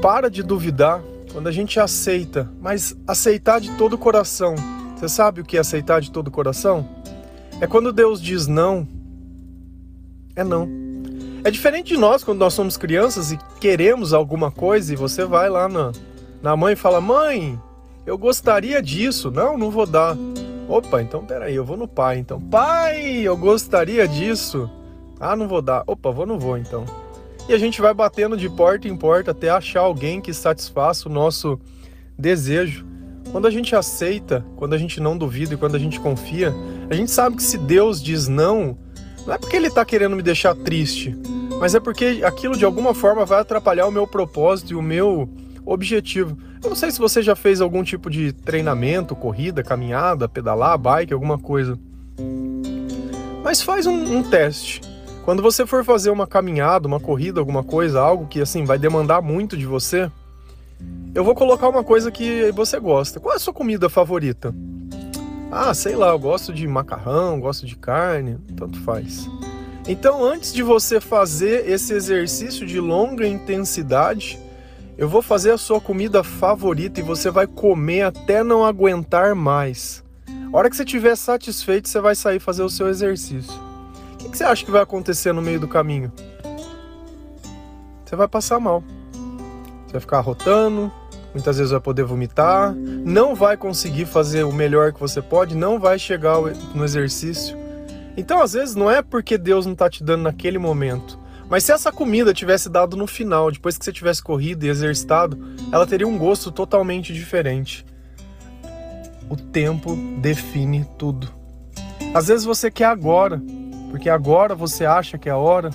para 0.00 0.30
de 0.30 0.44
duvidar, 0.44 1.02
quando 1.32 1.48
a 1.48 1.52
gente 1.52 1.80
aceita, 1.80 2.48
mas 2.60 2.96
aceitar 3.04 3.60
de 3.60 3.76
todo 3.76 3.94
o 3.94 3.98
coração 3.98 4.54
Você 4.94 5.08
sabe 5.08 5.40
o 5.40 5.44
que 5.44 5.56
é 5.56 5.60
aceitar 5.60 6.00
de 6.00 6.12
todo 6.12 6.28
o 6.28 6.30
coração? 6.30 6.88
É 7.60 7.66
quando 7.66 7.92
Deus 7.92 8.22
diz 8.22 8.46
não, 8.46 8.86
é 10.36 10.44
não. 10.44 10.85
É 11.46 11.50
diferente 11.50 11.94
de 11.94 11.96
nós 11.96 12.24
quando 12.24 12.40
nós 12.40 12.54
somos 12.54 12.76
crianças 12.76 13.30
e 13.30 13.38
queremos 13.60 14.12
alguma 14.12 14.50
coisa 14.50 14.92
e 14.92 14.96
você 14.96 15.24
vai 15.24 15.48
lá 15.48 15.68
na, 15.68 15.92
na 16.42 16.56
mãe 16.56 16.72
e 16.72 16.76
fala: 16.76 17.00
Mãe, 17.00 17.56
eu 18.04 18.18
gostaria 18.18 18.82
disso. 18.82 19.30
Não, 19.30 19.56
não 19.56 19.70
vou 19.70 19.86
dar. 19.86 20.16
Opa, 20.68 21.00
então 21.00 21.24
peraí, 21.24 21.54
eu 21.54 21.64
vou 21.64 21.76
no 21.76 21.86
pai. 21.86 22.18
Então, 22.18 22.40
pai, 22.40 23.20
eu 23.20 23.36
gostaria 23.36 24.08
disso. 24.08 24.68
Ah, 25.20 25.36
não 25.36 25.46
vou 25.46 25.62
dar. 25.62 25.84
Opa, 25.86 26.10
vou, 26.10 26.26
não 26.26 26.36
vou 26.36 26.58
então. 26.58 26.84
E 27.48 27.54
a 27.54 27.58
gente 27.58 27.80
vai 27.80 27.94
batendo 27.94 28.36
de 28.36 28.50
porta 28.50 28.88
em 28.88 28.96
porta 28.96 29.30
até 29.30 29.48
achar 29.48 29.82
alguém 29.82 30.20
que 30.20 30.34
satisfaça 30.34 31.08
o 31.08 31.12
nosso 31.12 31.60
desejo. 32.18 32.84
Quando 33.30 33.46
a 33.46 33.52
gente 33.52 33.76
aceita, 33.76 34.44
quando 34.56 34.74
a 34.74 34.78
gente 34.78 34.98
não 34.98 35.16
duvida 35.16 35.54
e 35.54 35.56
quando 35.56 35.76
a 35.76 35.78
gente 35.78 36.00
confia, 36.00 36.52
a 36.90 36.94
gente 36.94 37.12
sabe 37.12 37.36
que 37.36 37.42
se 37.44 37.56
Deus 37.56 38.02
diz 38.02 38.26
não, 38.26 38.76
não 39.24 39.34
é 39.34 39.38
porque 39.38 39.54
ele 39.54 39.68
está 39.68 39.84
querendo 39.84 40.16
me 40.16 40.22
deixar 40.22 40.56
triste, 40.56 41.16
mas 41.58 41.74
é 41.74 41.80
porque 41.80 42.22
aquilo 42.24 42.56
de 42.56 42.64
alguma 42.64 42.94
forma 42.94 43.24
vai 43.24 43.40
atrapalhar 43.40 43.86
o 43.86 43.92
meu 43.92 44.06
propósito 44.06 44.72
e 44.72 44.76
o 44.76 44.82
meu 44.82 45.28
objetivo. 45.64 46.36
Eu 46.62 46.70
não 46.70 46.76
sei 46.76 46.90
se 46.90 46.98
você 46.98 47.22
já 47.22 47.34
fez 47.34 47.60
algum 47.60 47.82
tipo 47.82 48.10
de 48.10 48.32
treinamento, 48.32 49.16
corrida, 49.16 49.62
caminhada, 49.62 50.28
pedalar, 50.28 50.78
bike, 50.78 51.12
alguma 51.12 51.38
coisa. 51.38 51.78
Mas 53.42 53.62
faz 53.62 53.86
um, 53.86 54.18
um 54.18 54.22
teste. 54.22 54.80
Quando 55.24 55.42
você 55.42 55.66
for 55.66 55.84
fazer 55.84 56.10
uma 56.10 56.26
caminhada, 56.26 56.86
uma 56.86 57.00
corrida, 57.00 57.40
alguma 57.40 57.64
coisa, 57.64 58.00
algo 58.00 58.26
que 58.26 58.40
assim 58.40 58.64
vai 58.64 58.78
demandar 58.78 59.20
muito 59.20 59.56
de 59.56 59.66
você, 59.66 60.10
eu 61.14 61.24
vou 61.24 61.34
colocar 61.34 61.68
uma 61.68 61.82
coisa 61.82 62.10
que 62.10 62.52
você 62.52 62.78
gosta. 62.78 63.18
Qual 63.18 63.32
é 63.32 63.36
a 63.36 63.40
sua 63.40 63.52
comida 63.52 63.88
favorita? 63.88 64.54
Ah, 65.50 65.72
sei 65.74 65.96
lá, 65.96 66.08
eu 66.08 66.18
gosto 66.18 66.52
de 66.52 66.66
macarrão, 66.66 67.40
gosto 67.40 67.66
de 67.66 67.76
carne, 67.76 68.36
tanto 68.56 68.80
faz. 68.80 69.28
Então, 69.88 70.24
antes 70.24 70.52
de 70.52 70.64
você 70.64 71.00
fazer 71.00 71.68
esse 71.68 71.92
exercício 71.92 72.66
de 72.66 72.80
longa 72.80 73.26
intensidade, 73.26 74.36
eu 74.98 75.08
vou 75.08 75.22
fazer 75.22 75.52
a 75.52 75.58
sua 75.58 75.80
comida 75.80 76.24
favorita 76.24 76.98
e 76.98 77.04
você 77.04 77.30
vai 77.30 77.46
comer 77.46 78.02
até 78.02 78.42
não 78.42 78.64
aguentar 78.64 79.36
mais. 79.36 80.02
A 80.52 80.56
hora 80.56 80.68
que 80.68 80.76
você 80.76 80.82
estiver 80.82 81.14
satisfeito, 81.16 81.88
você 81.88 82.00
vai 82.00 82.16
sair 82.16 82.40
fazer 82.40 82.64
o 82.64 82.68
seu 82.68 82.88
exercício. 82.88 83.52
O 84.24 84.30
que 84.30 84.36
você 84.36 84.42
acha 84.42 84.64
que 84.64 84.70
vai 84.72 84.82
acontecer 84.82 85.32
no 85.32 85.40
meio 85.40 85.60
do 85.60 85.68
caminho? 85.68 86.10
Você 88.04 88.16
vai 88.16 88.26
passar 88.26 88.58
mal. 88.58 88.82
Você 89.86 89.92
vai 89.92 90.00
ficar 90.00 90.20
rotando, 90.20 90.90
muitas 91.32 91.58
vezes 91.58 91.70
vai 91.70 91.80
poder 91.80 92.02
vomitar, 92.02 92.74
não 92.74 93.36
vai 93.36 93.56
conseguir 93.56 94.06
fazer 94.06 94.42
o 94.42 94.52
melhor 94.52 94.92
que 94.92 94.98
você 94.98 95.22
pode, 95.22 95.54
não 95.54 95.78
vai 95.78 95.96
chegar 95.96 96.38
no 96.74 96.84
exercício. 96.84 97.65
Então, 98.16 98.40
às 98.40 98.54
vezes, 98.54 98.74
não 98.74 98.90
é 98.90 99.02
porque 99.02 99.36
Deus 99.36 99.66
não 99.66 99.74
está 99.74 99.90
te 99.90 100.02
dando 100.02 100.22
naquele 100.22 100.58
momento. 100.58 101.18
Mas 101.48 101.64
se 101.64 101.72
essa 101.72 101.92
comida 101.92 102.34
tivesse 102.34 102.68
dado 102.68 102.96
no 102.96 103.06
final, 103.06 103.50
depois 103.50 103.78
que 103.78 103.84
você 103.84 103.92
tivesse 103.92 104.22
corrido 104.22 104.64
e 104.64 104.68
exercitado, 104.68 105.38
ela 105.70 105.86
teria 105.86 106.08
um 106.08 106.18
gosto 106.18 106.50
totalmente 106.50 107.12
diferente. 107.12 107.86
O 109.28 109.36
tempo 109.36 109.94
define 110.20 110.84
tudo. 110.98 111.28
Às 112.12 112.28
vezes 112.28 112.44
você 112.44 112.70
quer 112.70 112.86
agora, 112.86 113.40
porque 113.90 114.08
agora 114.08 114.54
você 114.54 114.84
acha 114.84 115.18
que 115.18 115.28
é 115.28 115.32
a 115.32 115.36
hora, 115.36 115.70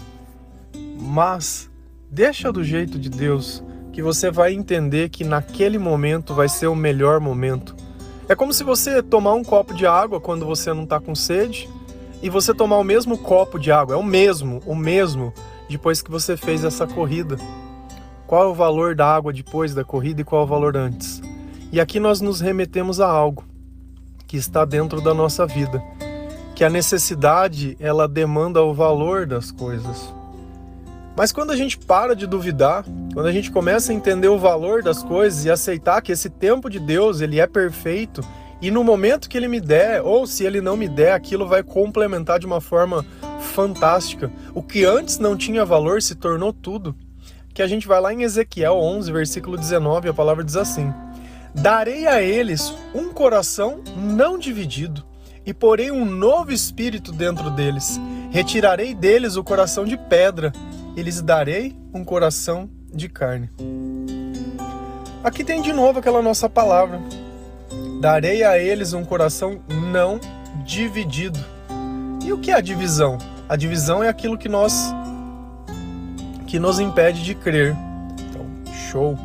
mas 0.99 1.69
deixa 2.09 2.51
do 2.51 2.63
jeito 2.63 2.99
de 2.99 3.09
Deus, 3.09 3.63
que 3.93 4.01
você 4.01 4.29
vai 4.29 4.53
entender 4.53 5.09
que 5.09 5.23
naquele 5.23 5.77
momento 5.77 6.33
vai 6.33 6.49
ser 6.49 6.67
o 6.67 6.75
melhor 6.75 7.19
momento. 7.19 7.75
É 8.27 8.35
como 8.35 8.53
se 8.53 8.63
você 8.63 9.01
tomar 9.01 9.33
um 9.33 9.43
copo 9.43 9.73
de 9.73 9.85
água 9.85 10.19
quando 10.19 10.45
você 10.45 10.73
não 10.73 10.83
está 10.83 10.99
com 10.99 11.13
sede 11.13 11.69
e 12.21 12.29
você 12.29 12.53
tomar 12.53 12.77
o 12.77 12.83
mesmo 12.83 13.17
copo 13.17 13.57
de 13.57 13.71
água, 13.71 13.95
é 13.95 13.97
o 13.97 14.03
mesmo, 14.03 14.61
o 14.65 14.75
mesmo, 14.75 15.33
depois 15.69 16.01
que 16.01 16.11
você 16.11 16.37
fez 16.37 16.63
essa 16.63 16.85
corrida. 16.85 17.37
Qual 18.27 18.43
é 18.43 18.47
o 18.47 18.53
valor 18.53 18.95
da 18.95 19.07
água 19.07 19.33
depois 19.33 19.73
da 19.73 19.83
corrida 19.83 20.21
e 20.21 20.23
qual 20.23 20.41
é 20.41 20.45
o 20.45 20.47
valor 20.47 20.77
antes? 20.77 21.21
E 21.71 21.79
aqui 21.79 21.99
nós 21.99 22.21
nos 22.21 22.39
remetemos 22.39 22.99
a 22.99 23.07
algo 23.07 23.43
que 24.27 24.37
está 24.37 24.63
dentro 24.63 25.01
da 25.01 25.13
nossa 25.13 25.45
vida, 25.45 25.83
que 26.55 26.63
a 26.63 26.69
necessidade 26.69 27.75
ela 27.79 28.07
demanda 28.07 28.61
o 28.61 28.73
valor 28.73 29.25
das 29.25 29.51
coisas. 29.51 30.13
Mas 31.17 31.31
quando 31.31 31.51
a 31.51 31.57
gente 31.57 31.77
para 31.77 32.15
de 32.15 32.25
duvidar, 32.25 32.85
quando 33.13 33.25
a 33.25 33.31
gente 33.31 33.51
começa 33.51 33.91
a 33.91 33.95
entender 33.95 34.29
o 34.29 34.39
valor 34.39 34.81
das 34.81 35.03
coisas 35.03 35.43
e 35.43 35.51
aceitar 35.51 36.01
que 36.01 36.11
esse 36.11 36.29
tempo 36.29 36.69
de 36.69 36.79
Deus 36.79 37.19
ele 37.19 37.39
é 37.39 37.47
perfeito 37.47 38.21
e 38.61 38.69
no 38.69 38.83
momento 38.83 39.27
que 39.27 39.35
ele 39.35 39.47
me 39.47 39.59
der, 39.59 40.03
ou 40.03 40.27
se 40.27 40.45
ele 40.45 40.61
não 40.61 40.77
me 40.77 40.87
der, 40.87 41.13
aquilo 41.13 41.47
vai 41.47 41.63
complementar 41.63 42.37
de 42.37 42.45
uma 42.45 42.61
forma 42.61 43.03
fantástica. 43.39 44.31
O 44.53 44.61
que 44.61 44.85
antes 44.85 45.17
não 45.17 45.35
tinha 45.35 45.65
valor 45.65 45.99
se 45.99 46.13
tornou 46.13 46.53
tudo. 46.53 46.95
Que 47.55 47.63
a 47.63 47.67
gente 47.67 47.87
vai 47.87 47.99
lá 47.99 48.13
em 48.13 48.21
Ezequiel 48.21 48.75
11, 48.75 49.11
versículo 49.11 49.57
19, 49.57 50.09
a 50.09 50.13
palavra 50.13 50.43
diz 50.43 50.55
assim: 50.55 50.93
Darei 51.55 52.05
a 52.05 52.21
eles 52.21 52.71
um 52.93 53.09
coração 53.09 53.81
não 53.97 54.37
dividido, 54.37 55.03
e 55.43 55.53
porei 55.53 55.89
um 55.89 56.05
novo 56.05 56.51
espírito 56.51 57.11
dentro 57.11 57.49
deles. 57.49 57.99
Retirarei 58.29 58.93
deles 58.93 59.37
o 59.37 59.43
coração 59.43 59.85
de 59.85 59.97
pedra, 59.97 60.53
e 60.95 61.01
lhes 61.01 61.19
darei 61.19 61.75
um 61.91 62.03
coração 62.03 62.69
de 62.93 63.09
carne. 63.09 63.49
Aqui 65.23 65.43
tem 65.43 65.61
de 65.61 65.73
novo 65.73 65.99
aquela 65.99 66.21
nossa 66.21 66.47
palavra 66.47 67.01
Darei 68.01 68.43
a 68.43 68.57
eles 68.57 68.93
um 68.93 69.05
coração 69.05 69.61
não 69.69 70.19
dividido. 70.65 71.39
E 72.25 72.33
o 72.33 72.39
que 72.39 72.49
é 72.49 72.55
a 72.55 72.59
divisão? 72.59 73.19
A 73.47 73.55
divisão 73.55 74.03
é 74.03 74.09
aquilo 74.09 74.39
que 74.39 74.49
nós 74.49 74.91
que 76.47 76.57
nos 76.57 76.79
impede 76.79 77.23
de 77.23 77.35
crer. 77.35 77.77
Então, 78.27 78.73
show. 78.73 79.15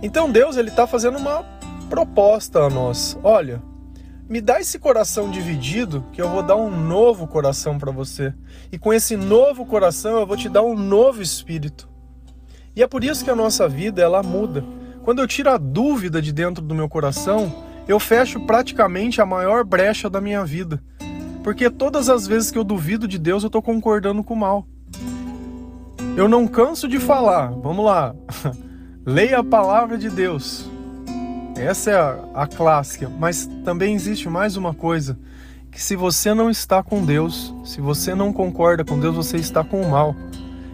Então 0.00 0.32
Deus 0.32 0.56
ele 0.56 0.70
está 0.70 0.86
fazendo 0.86 1.18
uma 1.18 1.44
proposta 1.90 2.60
a 2.60 2.70
nós. 2.70 3.18
Olha, 3.22 3.60
me 4.26 4.40
dá 4.40 4.58
esse 4.58 4.78
coração 4.78 5.30
dividido 5.30 6.02
que 6.10 6.22
eu 6.22 6.30
vou 6.30 6.42
dar 6.42 6.56
um 6.56 6.70
novo 6.70 7.26
coração 7.26 7.76
para 7.76 7.92
você. 7.92 8.32
E 8.72 8.78
com 8.78 8.94
esse 8.94 9.14
novo 9.14 9.66
coração 9.66 10.18
eu 10.18 10.26
vou 10.26 10.38
te 10.38 10.48
dar 10.48 10.62
um 10.62 10.74
novo 10.74 11.20
espírito. 11.20 11.86
E 12.74 12.82
é 12.82 12.86
por 12.86 13.04
isso 13.04 13.22
que 13.22 13.30
a 13.30 13.36
nossa 13.36 13.68
vida 13.68 14.00
ela 14.00 14.22
muda. 14.22 14.64
Quando 15.02 15.18
eu 15.18 15.26
tiro 15.26 15.50
a 15.50 15.58
dúvida 15.58 16.22
de 16.22 16.32
dentro 16.32 16.64
do 16.64 16.74
meu 16.74 16.88
coração, 16.88 17.68
eu 17.90 17.98
fecho 17.98 18.38
praticamente 18.40 19.20
a 19.20 19.26
maior 19.26 19.64
brecha 19.64 20.08
da 20.08 20.20
minha 20.20 20.44
vida. 20.44 20.82
Porque 21.42 21.68
todas 21.68 22.08
as 22.08 22.26
vezes 22.26 22.50
que 22.50 22.58
eu 22.58 22.64
duvido 22.64 23.08
de 23.08 23.18
Deus, 23.18 23.42
eu 23.42 23.48
estou 23.48 23.62
concordando 23.62 24.22
com 24.22 24.34
o 24.34 24.36
mal. 24.36 24.66
Eu 26.16 26.28
não 26.28 26.46
canso 26.46 26.86
de 26.86 26.98
falar, 26.98 27.48
vamos 27.50 27.84
lá, 27.84 28.14
leia 29.04 29.38
a 29.38 29.44
palavra 29.44 29.96
de 29.96 30.10
Deus. 30.10 30.68
Essa 31.56 31.90
é 31.90 31.96
a, 31.96 32.18
a 32.34 32.46
clássica, 32.46 33.08
mas 33.08 33.48
também 33.64 33.94
existe 33.94 34.28
mais 34.28 34.56
uma 34.56 34.72
coisa: 34.72 35.18
que 35.70 35.82
se 35.82 35.96
você 35.96 36.32
não 36.32 36.50
está 36.50 36.82
com 36.82 37.04
Deus, 37.04 37.54
se 37.64 37.80
você 37.80 38.14
não 38.14 38.32
concorda 38.32 38.84
com 38.84 38.98
Deus, 38.98 39.16
você 39.16 39.36
está 39.36 39.64
com 39.64 39.80
o 39.80 39.90
mal. 39.90 40.14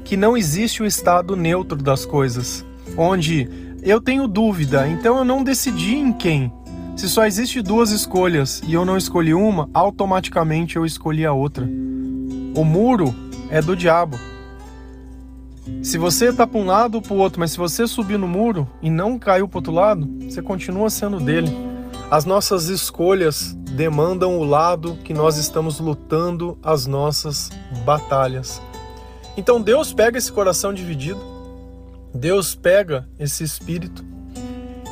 Que 0.04 0.16
não 0.16 0.36
existe 0.36 0.82
o 0.82 0.86
estado 0.86 1.34
neutro 1.34 1.82
das 1.82 2.06
coisas, 2.06 2.64
onde 2.96 3.48
eu 3.82 4.00
tenho 4.00 4.28
dúvida, 4.28 4.86
então 4.86 5.18
eu 5.18 5.24
não 5.24 5.42
decidi 5.42 5.96
em 5.96 6.12
quem, 6.12 6.52
se 6.96 7.10
só 7.10 7.26
existe 7.26 7.60
duas 7.60 7.90
escolhas 7.90 8.62
e 8.66 8.72
eu 8.72 8.82
não 8.82 8.96
escolhi 8.96 9.34
uma, 9.34 9.68
automaticamente 9.74 10.76
eu 10.76 10.86
escolhi 10.86 11.26
a 11.26 11.32
outra. 11.32 11.62
O 12.56 12.64
muro 12.64 13.14
é 13.50 13.60
do 13.60 13.76
diabo. 13.76 14.18
Se 15.82 15.98
você 15.98 16.32
tá 16.32 16.46
para 16.46 16.58
um 16.58 16.64
lado 16.64 16.94
ou 16.94 17.02
para 17.02 17.12
o 17.12 17.18
outro, 17.18 17.38
mas 17.38 17.50
se 17.50 17.58
você 17.58 17.86
subir 17.86 18.18
no 18.18 18.26
muro 18.26 18.66
e 18.80 18.88
não 18.88 19.18
caiu 19.18 19.46
para 19.46 19.58
outro 19.58 19.72
lado, 19.72 20.08
você 20.22 20.40
continua 20.40 20.88
sendo 20.88 21.20
dele. 21.20 21.54
As 22.10 22.24
nossas 22.24 22.70
escolhas 22.70 23.52
demandam 23.52 24.38
o 24.38 24.44
lado 24.44 24.96
que 25.04 25.12
nós 25.12 25.36
estamos 25.36 25.78
lutando 25.78 26.56
as 26.62 26.86
nossas 26.86 27.50
batalhas. 27.84 28.62
Então 29.36 29.60
Deus 29.60 29.92
pega 29.92 30.16
esse 30.16 30.32
coração 30.32 30.72
dividido, 30.72 31.20
Deus 32.14 32.54
pega 32.54 33.06
esse 33.18 33.44
espírito 33.44 34.15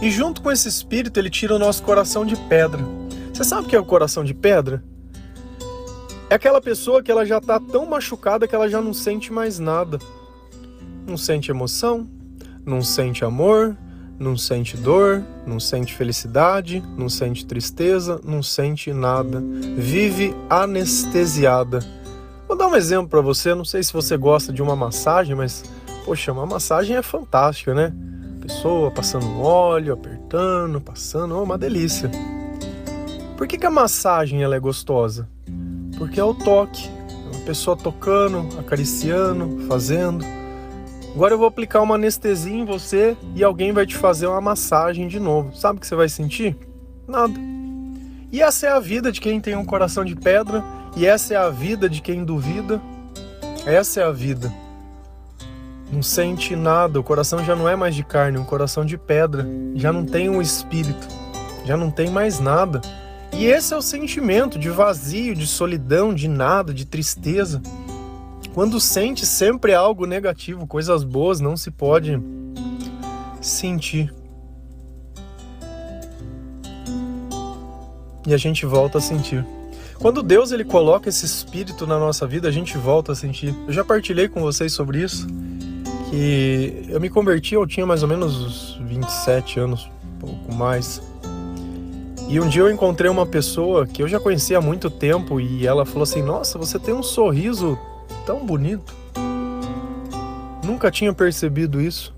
e 0.04 0.10
junto 0.10 0.42
com 0.42 0.52
esse 0.52 0.68
espírito, 0.68 1.18
ele 1.18 1.30
tira 1.30 1.54
o 1.54 1.58
nosso 1.58 1.82
coração 1.82 2.26
de 2.26 2.36
pedra. 2.36 2.84
Você 3.32 3.42
sabe 3.42 3.66
o 3.66 3.70
que 3.70 3.74
é 3.74 3.80
o 3.80 3.86
coração 3.86 4.22
de 4.22 4.34
pedra? 4.34 4.84
É 6.28 6.34
aquela 6.34 6.60
pessoa 6.60 7.02
que 7.02 7.10
ela 7.10 7.24
já 7.24 7.38
está 7.38 7.58
tão 7.58 7.86
machucada 7.86 8.46
que 8.46 8.54
ela 8.54 8.68
já 8.68 8.82
não 8.82 8.92
sente 8.92 9.32
mais 9.32 9.58
nada. 9.58 9.98
Não 11.06 11.16
sente 11.16 11.50
emoção, 11.50 12.06
não 12.66 12.82
sente 12.82 13.24
amor, 13.24 13.78
não 14.18 14.36
sente 14.36 14.76
dor, 14.76 15.24
não 15.46 15.58
sente 15.58 15.94
felicidade, 15.94 16.82
não 16.98 17.08
sente 17.08 17.46
tristeza, 17.46 18.20
não 18.22 18.42
sente 18.42 18.92
nada. 18.92 19.42
Vive 19.74 20.36
anestesiada. 20.50 21.78
Vou 22.46 22.58
dar 22.58 22.66
um 22.66 22.76
exemplo 22.76 23.08
para 23.08 23.22
você, 23.22 23.54
não 23.54 23.64
sei 23.64 23.82
se 23.82 23.90
você 23.90 24.18
gosta 24.18 24.52
de 24.52 24.60
uma 24.60 24.76
massagem, 24.76 25.34
mas 25.34 25.64
poxa, 26.04 26.30
uma 26.30 26.44
massagem 26.44 26.94
é 26.94 27.00
fantástica, 27.00 27.72
né? 27.72 27.90
Pessoa, 28.44 28.90
passando 28.90 29.40
óleo, 29.40 29.94
apertando, 29.94 30.78
passando, 30.78 31.34
oh, 31.34 31.42
uma 31.42 31.56
delícia. 31.56 32.10
Por 33.38 33.48
que, 33.48 33.56
que 33.56 33.64
a 33.64 33.70
massagem 33.70 34.42
ela 34.42 34.54
é 34.54 34.60
gostosa? 34.60 35.26
Porque 35.96 36.20
é 36.20 36.24
o 36.24 36.34
toque. 36.34 36.88
É 37.08 37.36
uma 37.36 37.46
pessoa 37.46 37.74
tocando, 37.74 38.46
acariciando, 38.58 39.66
fazendo. 39.66 40.22
Agora 41.14 41.32
eu 41.32 41.38
vou 41.38 41.46
aplicar 41.46 41.80
uma 41.80 41.94
anestesia 41.94 42.54
em 42.54 42.66
você 42.66 43.16
e 43.34 43.42
alguém 43.42 43.72
vai 43.72 43.86
te 43.86 43.96
fazer 43.96 44.26
uma 44.26 44.40
massagem 44.40 45.08
de 45.08 45.18
novo. 45.18 45.56
Sabe 45.56 45.78
o 45.78 45.80
que 45.80 45.86
você 45.86 45.96
vai 45.96 46.08
sentir? 46.08 46.54
Nada. 47.08 47.34
E 48.30 48.42
essa 48.42 48.66
é 48.66 48.70
a 48.70 48.80
vida 48.80 49.10
de 49.10 49.20
quem 49.20 49.40
tem 49.40 49.56
um 49.56 49.64
coração 49.64 50.04
de 50.04 50.16
pedra, 50.16 50.62
e 50.96 51.06
essa 51.06 51.34
é 51.34 51.36
a 51.36 51.48
vida 51.50 51.88
de 51.88 52.02
quem 52.02 52.24
duvida. 52.24 52.80
Essa 53.64 54.00
é 54.00 54.04
a 54.04 54.10
vida. 54.10 54.52
Não 55.94 56.02
sente 56.02 56.56
nada, 56.56 56.98
o 56.98 57.04
coração 57.04 57.44
já 57.44 57.54
não 57.54 57.68
é 57.68 57.76
mais 57.76 57.94
de 57.94 58.02
carne, 58.02 58.36
é 58.36 58.40
um 58.40 58.44
coração 58.44 58.84
de 58.84 58.98
pedra. 58.98 59.46
Já 59.76 59.92
não 59.92 60.04
tem 60.04 60.28
um 60.28 60.42
espírito, 60.42 61.06
já 61.64 61.76
não 61.76 61.90
tem 61.90 62.10
mais 62.10 62.40
nada. 62.40 62.80
E 63.32 63.46
esse 63.46 63.72
é 63.72 63.76
o 63.76 63.82
sentimento 63.82 64.58
de 64.58 64.68
vazio, 64.68 65.34
de 65.34 65.46
solidão, 65.46 66.12
de 66.12 66.28
nada, 66.28 66.74
de 66.74 66.84
tristeza. 66.84 67.62
Quando 68.52 68.80
sente 68.80 69.24
sempre 69.24 69.72
algo 69.72 70.04
negativo, 70.04 70.66
coisas 70.66 71.04
boas 71.04 71.40
não 71.40 71.56
se 71.56 71.70
pode 71.70 72.20
sentir. 73.40 74.12
e 78.26 78.34
a 78.34 78.36
gente 78.36 78.64
volta 78.66 78.98
a 78.98 79.00
sentir. 79.00 79.44
Quando 79.98 80.22
Deus 80.22 80.52
ele 80.52 80.64
coloca 80.64 81.08
esse 81.08 81.24
espírito 81.24 81.86
na 81.86 81.98
nossa 81.98 82.26
vida, 82.26 82.48
a 82.48 82.50
gente 82.50 82.76
volta 82.76 83.12
a 83.12 83.14
sentir. 83.14 83.54
Eu 83.66 83.72
já 83.72 83.84
partilhei 83.84 84.28
com 84.28 84.40
vocês 84.40 84.72
sobre 84.72 85.02
isso, 85.02 85.26
que 86.14 86.86
eu 86.88 87.00
me 87.00 87.10
converti, 87.10 87.54
eu 87.54 87.66
tinha 87.66 87.84
mais 87.84 88.02
ou 88.04 88.08
menos 88.08 88.40
uns 88.40 88.80
27 88.88 89.58
anos, 89.58 89.90
pouco 90.20 90.54
mais. 90.54 91.02
E 92.28 92.38
um 92.40 92.48
dia 92.48 92.62
eu 92.62 92.70
encontrei 92.70 93.10
uma 93.10 93.26
pessoa 93.26 93.84
que 93.84 94.00
eu 94.00 94.06
já 94.06 94.20
conhecia 94.20 94.58
há 94.58 94.60
muito 94.60 94.88
tempo 94.88 95.40
e 95.40 95.66
ela 95.66 95.84
falou 95.84 96.04
assim: 96.04 96.22
"Nossa, 96.22 96.56
você 96.56 96.78
tem 96.78 96.94
um 96.94 97.02
sorriso 97.02 97.76
tão 98.24 98.46
bonito". 98.46 98.94
Nunca 100.64 100.90
tinha 100.90 101.12
percebido 101.12 101.80
isso. 101.80 102.14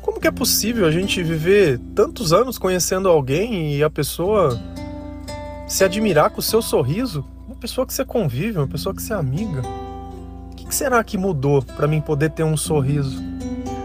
Como 0.00 0.18
que 0.18 0.26
é 0.26 0.32
possível 0.32 0.86
a 0.86 0.90
gente 0.90 1.22
viver 1.22 1.78
tantos 1.94 2.32
anos 2.32 2.58
conhecendo 2.58 3.08
alguém 3.08 3.76
e 3.76 3.84
a 3.84 3.90
pessoa 3.90 4.58
se 5.68 5.84
admirar 5.84 6.30
com 6.30 6.40
o 6.40 6.42
seu 6.42 6.62
sorriso, 6.62 7.24
uma 7.46 7.56
pessoa 7.56 7.86
que 7.86 7.92
você 7.92 8.04
convive, 8.04 8.58
uma 8.58 8.66
pessoa 8.66 8.94
que 8.94 9.02
você 9.02 9.12
é 9.12 9.16
amiga. 9.16 9.62
Que 10.70 10.76
será 10.76 11.02
que 11.02 11.18
mudou 11.18 11.62
para 11.62 11.88
mim 11.88 12.00
poder 12.00 12.30
ter 12.30 12.44
um 12.44 12.56
sorriso? 12.56 13.20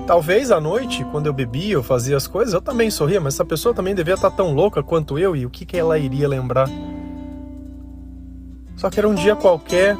Talvez 0.05 0.51
à 0.51 0.61
noite, 0.61 1.03
quando 1.05 1.25
eu 1.25 1.33
bebia, 1.33 1.73
eu 1.73 1.81
fazia 1.81 2.15
as 2.15 2.27
coisas, 2.27 2.53
eu 2.53 2.61
também 2.61 2.91
sorria, 2.91 3.19
mas 3.19 3.33
essa 3.33 3.43
pessoa 3.43 3.73
também 3.73 3.95
devia 3.95 4.13
estar 4.13 4.29
tão 4.29 4.53
louca 4.53 4.83
quanto 4.83 5.17
eu 5.17 5.35
e 5.35 5.47
o 5.47 5.49
que, 5.49 5.65
que 5.65 5.75
ela 5.75 5.97
iria 5.97 6.27
lembrar? 6.29 6.69
Só 8.77 8.89
que 8.91 8.99
era 8.99 9.09
um 9.09 9.15
dia 9.15 9.35
qualquer, 9.35 9.97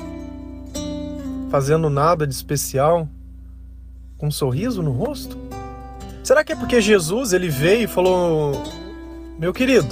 fazendo 1.50 1.90
nada 1.90 2.28
de 2.28 2.36
especial, 2.36 3.10
com 4.16 4.28
um 4.28 4.32
sorriso 4.32 4.84
no 4.84 4.92
rosto? 4.92 5.38
Será 6.24 6.44
que 6.44 6.54
é 6.54 6.56
porque 6.56 6.80
Jesus 6.80 7.34
ele 7.34 7.50
veio 7.50 7.86
e 7.86 7.88
falou: 7.88 8.52
Meu 9.40 9.52
querido, 9.52 9.90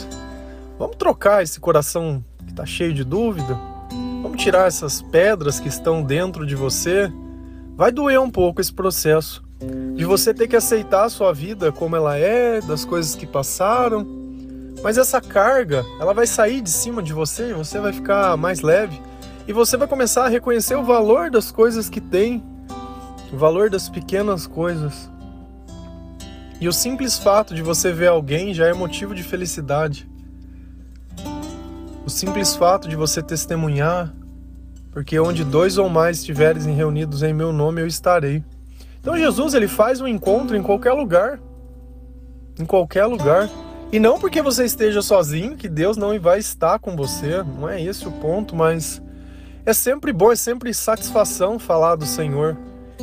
Vamos 0.77 0.95
trocar 0.97 1.41
esse 1.41 1.59
coração 1.59 2.23
que 2.45 2.51
está 2.51 2.65
cheio 2.65 2.93
de 2.93 3.03
dúvida? 3.03 3.72
Vamos 4.33 4.45
tirar 4.45 4.67
essas 4.67 4.99
pedras 4.99 5.59
que 5.59 5.67
estão 5.67 6.01
dentro 6.01 6.43
de 6.43 6.55
você? 6.55 7.13
Vai 7.77 7.91
doer 7.91 8.19
um 8.19 8.31
pouco 8.31 8.59
esse 8.59 8.73
processo 8.73 9.43
de 9.95 10.05
você 10.05 10.33
ter 10.33 10.47
que 10.47 10.55
aceitar 10.55 11.03
a 11.03 11.09
sua 11.09 11.31
vida 11.31 11.71
como 11.71 11.95
ela 11.95 12.17
é, 12.17 12.59
das 12.59 12.83
coisas 12.83 13.13
que 13.13 13.27
passaram. 13.27 14.03
Mas 14.81 14.97
essa 14.97 15.21
carga, 15.21 15.85
ela 15.99 16.15
vai 16.15 16.25
sair 16.25 16.61
de 16.61 16.71
cima 16.71 17.03
de 17.03 17.13
você 17.13 17.51
e 17.51 17.53
você 17.53 17.79
vai 17.79 17.93
ficar 17.93 18.35
mais 18.35 18.61
leve. 18.61 18.99
E 19.47 19.53
você 19.53 19.77
vai 19.77 19.87
começar 19.87 20.25
a 20.25 20.29
reconhecer 20.29 20.73
o 20.73 20.83
valor 20.83 21.29
das 21.29 21.51
coisas 21.51 21.87
que 21.87 22.01
tem, 22.01 22.43
o 23.31 23.37
valor 23.37 23.69
das 23.69 23.87
pequenas 23.87 24.47
coisas. 24.47 25.11
E 26.59 26.67
o 26.67 26.73
simples 26.73 27.19
fato 27.19 27.53
de 27.53 27.61
você 27.61 27.91
ver 27.91 28.07
alguém 28.07 28.51
já 28.51 28.65
é 28.65 28.73
motivo 28.73 29.13
de 29.13 29.21
felicidade. 29.21 30.09
O 32.03 32.09
simples 32.09 32.55
fato 32.55 32.89
de 32.89 32.95
você 32.95 33.21
testemunhar, 33.21 34.11
porque 34.93 35.19
onde 35.19 35.43
dois 35.43 35.79
ou 35.79 35.89
mais 35.89 36.19
estiveres 36.19 36.65
reunidos 36.65 37.23
em 37.23 37.33
meu 37.33 37.51
nome, 37.51 37.81
eu 37.81 37.87
estarei. 37.87 38.43
Então 39.01 39.17
Jesus 39.17 39.55
ele 39.55 39.67
faz 39.67 39.99
um 39.99 40.07
encontro 40.07 40.55
em 40.55 40.61
qualquer 40.61 40.93
lugar, 40.93 41.39
em 42.59 42.63
qualquer 42.63 43.05
lugar. 43.05 43.49
E 43.91 43.99
não 43.99 44.19
porque 44.19 44.41
você 44.41 44.63
esteja 44.63 45.01
sozinho 45.01 45.57
que 45.57 45.67
Deus 45.67 45.97
não 45.97 46.17
vai 46.19 46.39
estar 46.39 46.77
com 46.79 46.95
você, 46.95 47.43
não 47.43 47.67
é 47.67 47.81
esse 47.81 48.07
o 48.07 48.11
ponto, 48.11 48.55
mas 48.55 49.01
é 49.65 49.73
sempre 49.73 50.13
bom, 50.13 50.31
é 50.31 50.35
sempre 50.35 50.73
satisfação 50.73 51.57
falar 51.57 51.95
do 51.95 52.05
Senhor. 52.05 52.55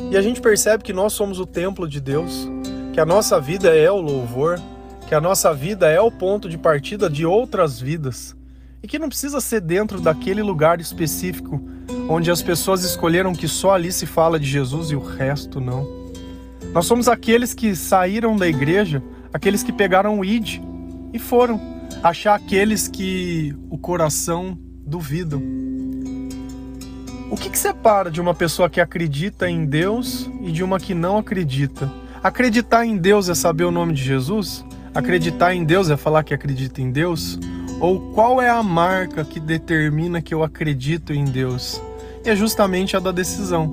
E 0.09 0.17
a 0.17 0.21
gente 0.21 0.41
percebe 0.41 0.83
que 0.83 0.93
nós 0.93 1.11
somos 1.13 1.39
o 1.39 1.45
templo 1.45 1.87
de 1.87 1.99
Deus, 1.99 2.47
que 2.93 2.99
a 2.99 3.05
nossa 3.05 3.39
vida 3.39 3.75
é 3.75 3.91
o 3.91 4.01
louvor, 4.01 4.59
que 5.07 5.15
a 5.15 5.21
nossa 5.21 5.53
vida 5.53 5.89
é 5.89 5.99
o 5.99 6.09
ponto 6.09 6.47
de 6.47 6.57
partida 6.57 7.09
de 7.09 7.25
outras 7.25 7.79
vidas 7.81 8.35
e 8.81 8.87
que 8.87 8.97
não 8.97 9.09
precisa 9.09 9.39
ser 9.39 9.61
dentro 9.61 9.99
daquele 9.99 10.41
lugar 10.41 10.79
específico 10.79 11.61
onde 12.09 12.29
as 12.31 12.41
pessoas 12.41 12.83
escolheram 12.83 13.33
que 13.33 13.47
só 13.47 13.73
ali 13.73 13.91
se 13.91 14.05
fala 14.05 14.39
de 14.39 14.45
Jesus 14.45 14.91
e 14.91 14.95
o 14.95 14.99
resto 14.99 15.59
não. 15.59 15.87
Nós 16.73 16.85
somos 16.85 17.07
aqueles 17.07 17.53
que 17.53 17.75
saíram 17.75 18.35
da 18.35 18.47
igreja, 18.47 19.03
aqueles 19.33 19.63
que 19.63 19.73
pegaram 19.73 20.19
o 20.19 20.25
id 20.25 20.59
e 21.13 21.19
foram 21.19 21.59
achar 22.03 22.35
aqueles 22.35 22.87
que 22.87 23.53
o 23.69 23.77
coração 23.77 24.57
duvidam. 24.85 25.41
O 27.29 27.37
que, 27.37 27.49
que 27.49 27.57
separa 27.57 28.11
de 28.11 28.19
uma 28.19 28.33
pessoa 28.33 28.69
que 28.69 28.81
acredita 28.81 29.49
em 29.49 29.65
Deus 29.65 30.29
e 30.41 30.51
de 30.51 30.63
uma 30.63 30.79
que 30.79 30.93
não 30.93 31.17
acredita? 31.17 31.91
Acreditar 32.21 32.85
em 32.85 32.97
Deus 32.97 33.29
é 33.29 33.35
saber 33.35 33.63
o 33.63 33.71
nome 33.71 33.93
de 33.93 34.03
Jesus? 34.03 34.65
Acreditar 34.93 35.55
em 35.55 35.63
Deus 35.63 35.89
é 35.89 35.95
falar 35.95 36.23
que 36.23 36.33
acredita 36.33 36.81
em 36.81 36.91
Deus? 36.91 37.39
Ou 37.79 38.11
qual 38.13 38.41
é 38.41 38.49
a 38.49 38.61
marca 38.61 39.23
que 39.23 39.39
determina 39.39 40.21
que 40.21 40.33
eu 40.33 40.43
acredito 40.43 41.13
em 41.13 41.23
Deus? 41.23 41.81
É 42.23 42.35
justamente 42.35 42.95
a 42.95 42.99
da 42.99 43.11
decisão. 43.11 43.71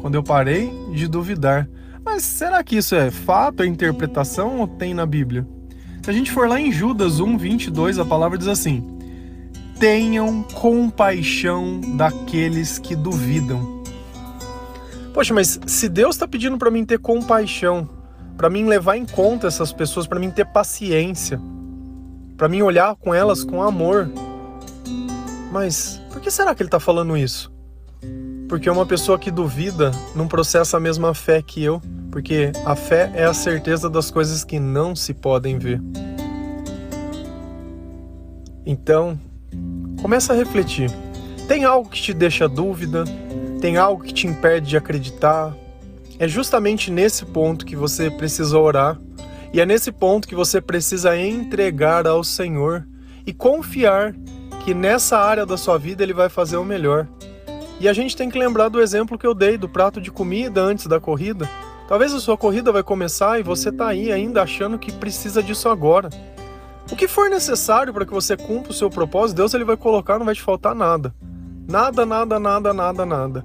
Quando 0.00 0.16
eu 0.16 0.22
parei 0.22 0.70
de 0.92 1.06
duvidar. 1.06 1.68
Mas 2.04 2.22
será 2.22 2.62
que 2.62 2.76
isso 2.76 2.94
é 2.94 3.10
fato, 3.10 3.62
é 3.62 3.66
interpretação 3.66 4.60
ou 4.60 4.66
tem 4.66 4.92
na 4.92 5.06
Bíblia? 5.06 5.46
Se 6.02 6.10
a 6.10 6.12
gente 6.12 6.30
for 6.30 6.46
lá 6.46 6.60
em 6.60 6.70
Judas 6.70 7.20
1, 7.20 7.38
22, 7.38 7.98
a 7.98 8.04
palavra 8.04 8.36
diz 8.36 8.48
assim: 8.48 8.86
Tenham 9.78 10.42
compaixão 10.42 11.80
daqueles 11.96 12.78
que 12.78 12.94
duvidam. 12.94 13.82
Poxa, 15.14 15.32
mas 15.32 15.58
se 15.66 15.88
Deus 15.88 16.16
está 16.16 16.28
pedindo 16.28 16.58
para 16.58 16.70
mim 16.70 16.84
ter 16.84 16.98
compaixão, 16.98 17.88
para 18.36 18.50
mim 18.50 18.66
levar 18.66 18.96
em 18.96 19.06
conta 19.06 19.46
essas 19.46 19.72
pessoas, 19.72 20.06
para 20.06 20.18
mim 20.18 20.30
ter 20.30 20.44
paciência, 20.44 21.40
para 22.36 22.48
mim 22.48 22.60
olhar 22.60 22.96
com 22.96 23.14
elas 23.14 23.44
com 23.44 23.62
amor. 23.62 24.10
Mas 25.52 26.02
por 26.10 26.20
que 26.20 26.30
será 26.30 26.54
que 26.54 26.62
ele 26.62 26.68
está 26.68 26.80
falando 26.80 27.16
isso? 27.16 27.53
Porque 28.54 28.70
uma 28.70 28.86
pessoa 28.86 29.18
que 29.18 29.32
duvida 29.32 29.90
não 30.14 30.28
processa 30.28 30.76
a 30.76 30.80
mesma 30.80 31.12
fé 31.12 31.42
que 31.42 31.60
eu, 31.60 31.82
porque 32.08 32.52
a 32.64 32.76
fé 32.76 33.10
é 33.12 33.24
a 33.24 33.34
certeza 33.34 33.90
das 33.90 34.12
coisas 34.12 34.44
que 34.44 34.60
não 34.60 34.94
se 34.94 35.12
podem 35.12 35.58
ver. 35.58 35.82
Então, 38.64 39.18
começa 40.00 40.32
a 40.32 40.36
refletir. 40.36 40.88
Tem 41.48 41.64
algo 41.64 41.90
que 41.90 42.00
te 42.00 42.14
deixa 42.14 42.48
dúvida? 42.48 43.02
Tem 43.60 43.76
algo 43.76 44.04
que 44.04 44.14
te 44.14 44.28
impede 44.28 44.68
de 44.68 44.76
acreditar? 44.76 45.52
É 46.16 46.28
justamente 46.28 46.92
nesse 46.92 47.26
ponto 47.26 47.66
que 47.66 47.74
você 47.74 48.08
precisa 48.08 48.56
orar 48.56 48.96
e 49.52 49.60
é 49.60 49.66
nesse 49.66 49.90
ponto 49.90 50.28
que 50.28 50.34
você 50.36 50.60
precisa 50.60 51.18
entregar 51.18 52.06
ao 52.06 52.22
Senhor 52.22 52.86
e 53.26 53.32
confiar 53.32 54.14
que 54.64 54.72
nessa 54.72 55.18
área 55.18 55.44
da 55.44 55.56
sua 55.56 55.76
vida 55.76 56.04
ele 56.04 56.14
vai 56.14 56.28
fazer 56.28 56.56
o 56.56 56.64
melhor. 56.64 57.08
E 57.80 57.88
a 57.88 57.92
gente 57.92 58.16
tem 58.16 58.30
que 58.30 58.38
lembrar 58.38 58.68
do 58.68 58.80
exemplo 58.80 59.18
que 59.18 59.26
eu 59.26 59.34
dei 59.34 59.58
do 59.58 59.68
prato 59.68 60.00
de 60.00 60.10
comida 60.10 60.60
antes 60.60 60.86
da 60.86 61.00
corrida. 61.00 61.48
Talvez 61.88 62.14
a 62.14 62.20
sua 62.20 62.36
corrida 62.36 62.72
vai 62.72 62.82
começar 62.82 63.38
e 63.38 63.42
você 63.42 63.68
está 63.68 63.88
aí 63.88 64.10
ainda 64.10 64.42
achando 64.42 64.78
que 64.78 64.92
precisa 64.92 65.42
disso 65.42 65.68
agora. 65.68 66.08
O 66.90 66.96
que 66.96 67.08
for 67.08 67.28
necessário 67.28 67.92
para 67.92 68.06
que 68.06 68.12
você 68.12 68.36
cumpra 68.36 68.70
o 68.70 68.74
seu 68.74 68.88
propósito, 68.88 69.36
Deus 69.36 69.54
ele 69.54 69.64
vai 69.64 69.76
colocar, 69.76 70.18
não 70.18 70.26
vai 70.26 70.34
te 70.34 70.42
faltar 70.42 70.74
nada. 70.74 71.14
Nada, 71.68 72.06
nada, 72.06 72.38
nada, 72.38 72.72
nada, 72.72 73.06
nada. 73.06 73.44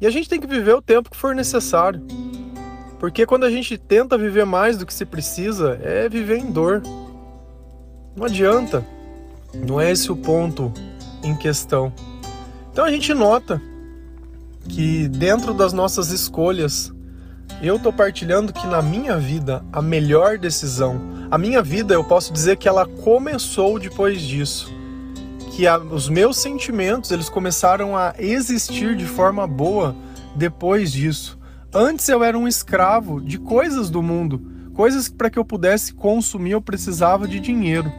E 0.00 0.06
a 0.06 0.10
gente 0.10 0.28
tem 0.28 0.40
que 0.40 0.46
viver 0.46 0.74
o 0.74 0.82
tempo 0.82 1.10
que 1.10 1.16
for 1.16 1.34
necessário. 1.34 2.02
Porque 2.98 3.26
quando 3.26 3.44
a 3.44 3.50
gente 3.50 3.78
tenta 3.78 4.18
viver 4.18 4.44
mais 4.44 4.76
do 4.76 4.86
que 4.86 4.94
se 4.94 5.04
precisa, 5.04 5.78
é 5.82 6.08
viver 6.08 6.38
em 6.38 6.50
dor. 6.50 6.82
Não 8.16 8.24
adianta. 8.26 8.84
Não 9.54 9.80
é 9.80 9.90
esse 9.90 10.10
o 10.10 10.16
ponto 10.16 10.72
em 11.22 11.36
questão. 11.36 11.92
Então 12.72 12.86
a 12.86 12.90
gente 12.90 13.12
nota 13.12 13.60
que 14.66 15.06
dentro 15.06 15.52
das 15.52 15.74
nossas 15.74 16.10
escolhas, 16.10 16.90
eu 17.60 17.78
tô 17.78 17.92
partilhando 17.92 18.50
que 18.50 18.66
na 18.66 18.80
minha 18.80 19.18
vida 19.18 19.62
a 19.70 19.82
melhor 19.82 20.38
decisão, 20.38 20.98
a 21.30 21.36
minha 21.36 21.62
vida 21.62 21.92
eu 21.92 22.02
posso 22.02 22.32
dizer 22.32 22.56
que 22.56 22.66
ela 22.66 22.86
começou 22.86 23.78
depois 23.78 24.22
disso, 24.22 24.72
que 25.50 25.66
a, 25.66 25.76
os 25.76 26.08
meus 26.08 26.38
sentimentos 26.38 27.10
eles 27.10 27.28
começaram 27.28 27.94
a 27.94 28.14
existir 28.18 28.96
de 28.96 29.04
forma 29.04 29.46
boa 29.46 29.94
depois 30.34 30.90
disso. 30.90 31.38
Antes 31.74 32.08
eu 32.08 32.24
era 32.24 32.38
um 32.38 32.48
escravo 32.48 33.20
de 33.20 33.38
coisas 33.38 33.90
do 33.90 34.02
mundo, 34.02 34.50
coisas 34.72 35.08
que 35.08 35.14
para 35.14 35.28
que 35.28 35.38
eu 35.38 35.44
pudesse 35.44 35.92
consumir 35.92 36.52
eu 36.52 36.62
precisava 36.62 37.28
de 37.28 37.38
dinheiro. 37.38 37.92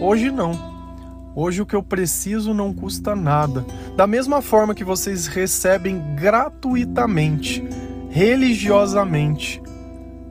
Hoje 0.00 0.30
não. 0.30 0.69
Hoje 1.34 1.62
o 1.62 1.66
que 1.66 1.76
eu 1.76 1.82
preciso 1.82 2.52
não 2.52 2.72
custa 2.72 3.14
nada. 3.14 3.64
Da 3.96 4.06
mesma 4.06 4.42
forma 4.42 4.74
que 4.74 4.82
vocês 4.82 5.26
recebem 5.26 6.02
gratuitamente, 6.16 7.64
religiosamente, 8.10 9.62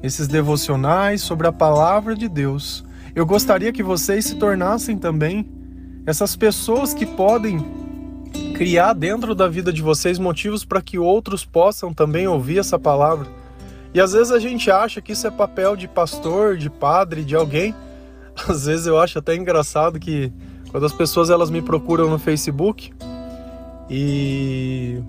esses 0.03 0.27
devocionais 0.27 1.21
sobre 1.21 1.47
a 1.47 1.51
palavra 1.51 2.15
de 2.15 2.27
Deus, 2.27 2.85
eu 3.15 3.25
gostaria 3.25 3.71
que 3.71 3.83
vocês 3.83 4.25
se 4.25 4.35
tornassem 4.35 4.97
também 4.97 5.49
essas 6.05 6.35
pessoas 6.35 6.93
que 6.93 7.05
podem 7.05 7.63
criar 8.53 8.93
dentro 8.93 9.33
da 9.33 9.47
vida 9.47 9.71
de 9.71 9.81
vocês 9.81 10.19
motivos 10.19 10.65
para 10.65 10.81
que 10.81 10.99
outros 10.99 11.45
possam 11.45 11.93
também 11.93 12.27
ouvir 12.27 12.59
essa 12.59 12.77
palavra. 12.77 13.25
E 13.93 14.01
às 14.01 14.11
vezes 14.11 14.31
a 14.31 14.39
gente 14.39 14.69
acha 14.69 15.01
que 15.01 15.13
isso 15.13 15.25
é 15.25 15.31
papel 15.31 15.75
de 15.75 15.87
pastor, 15.87 16.57
de 16.57 16.69
padre, 16.69 17.23
de 17.23 17.35
alguém. 17.35 17.73
Às 18.47 18.65
vezes 18.65 18.85
eu 18.85 18.99
acho 18.99 19.17
até 19.17 19.35
engraçado 19.35 19.99
que 19.99 20.31
quando 20.69 20.85
as 20.85 20.93
pessoas 20.93 21.29
elas 21.29 21.49
me 21.49 21.61
procuram 21.61 22.09
no 22.09 22.19
Facebook 22.19 22.91
e 23.89 25.01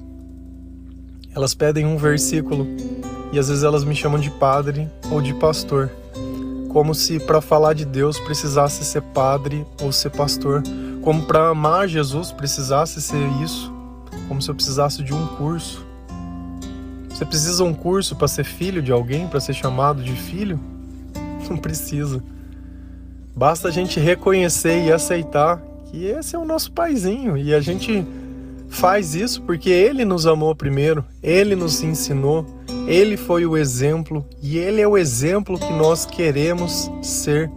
elas 1.34 1.54
pedem 1.54 1.86
um 1.86 1.96
versículo 1.96 2.66
e 3.32 3.38
às 3.38 3.48
vezes 3.48 3.62
elas 3.62 3.84
me 3.84 3.94
chamam 3.94 4.18
de 4.18 4.30
padre 4.30 4.88
ou 5.10 5.20
de 5.20 5.34
pastor, 5.34 5.90
como 6.68 6.94
se 6.94 7.20
para 7.20 7.40
falar 7.40 7.74
de 7.74 7.84
Deus 7.84 8.18
precisasse 8.18 8.84
ser 8.84 9.02
padre 9.02 9.64
ou 9.80 9.92
ser 9.92 10.10
pastor, 10.10 10.62
como 11.02 11.22
para 11.26 11.48
amar 11.48 11.88
Jesus 11.88 12.32
precisasse 12.32 13.00
ser 13.00 13.24
isso, 13.42 13.72
como 14.28 14.40
se 14.40 14.50
eu 14.50 14.54
precisasse 14.54 15.02
de 15.02 15.12
um 15.12 15.26
curso. 15.36 15.86
Você 17.10 17.24
precisa 17.26 17.62
um 17.64 17.74
curso 17.74 18.16
para 18.16 18.26
ser 18.26 18.44
filho 18.44 18.82
de 18.82 18.90
alguém, 18.90 19.28
para 19.28 19.40
ser 19.40 19.52
chamado 19.52 20.02
de 20.02 20.12
filho? 20.12 20.58
Não 21.50 21.58
precisa. 21.58 22.22
Basta 23.34 23.68
a 23.68 23.70
gente 23.70 23.98
reconhecer 23.98 24.84
e 24.84 24.92
aceitar 24.92 25.62
que 25.86 26.04
esse 26.04 26.36
é 26.36 26.38
o 26.38 26.44
nosso 26.44 26.72
paizinho 26.72 27.36
e 27.36 27.52
a 27.54 27.60
gente 27.60 28.06
faz 28.68 29.14
isso 29.14 29.42
porque 29.42 29.68
ele 29.68 30.04
nos 30.04 30.26
amou 30.26 30.54
primeiro, 30.54 31.04
ele 31.22 31.56
nos 31.56 31.82
ensinou, 31.82 32.46
ele 32.86 33.16
foi 33.16 33.44
o 33.44 33.56
exemplo 33.56 34.24
e 34.40 34.56
ele 34.58 34.80
é 34.80 34.86
o 34.86 34.96
exemplo 34.96 35.58
que 35.58 35.72
nós 35.72 36.06
queremos 36.06 36.90
ser. 37.02 37.50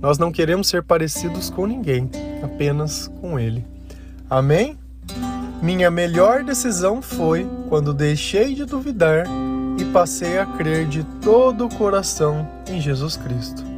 Nós 0.00 0.18
não 0.18 0.32
queremos 0.32 0.68
ser 0.68 0.82
parecidos 0.82 1.50
com 1.50 1.66
ninguém, 1.66 2.10
apenas 2.42 3.08
com 3.20 3.38
ele. 3.38 3.64
Amém? 4.28 4.78
Minha 5.62 5.90
melhor 5.90 6.42
decisão 6.42 7.02
foi 7.02 7.46
quando 7.68 7.92
deixei 7.92 8.54
de 8.54 8.64
duvidar 8.64 9.26
e 9.78 9.84
passei 9.86 10.38
a 10.38 10.46
crer 10.46 10.86
de 10.86 11.04
todo 11.20 11.66
o 11.66 11.74
coração 11.74 12.48
em 12.66 12.80
Jesus 12.80 13.16
Cristo. 13.16 13.69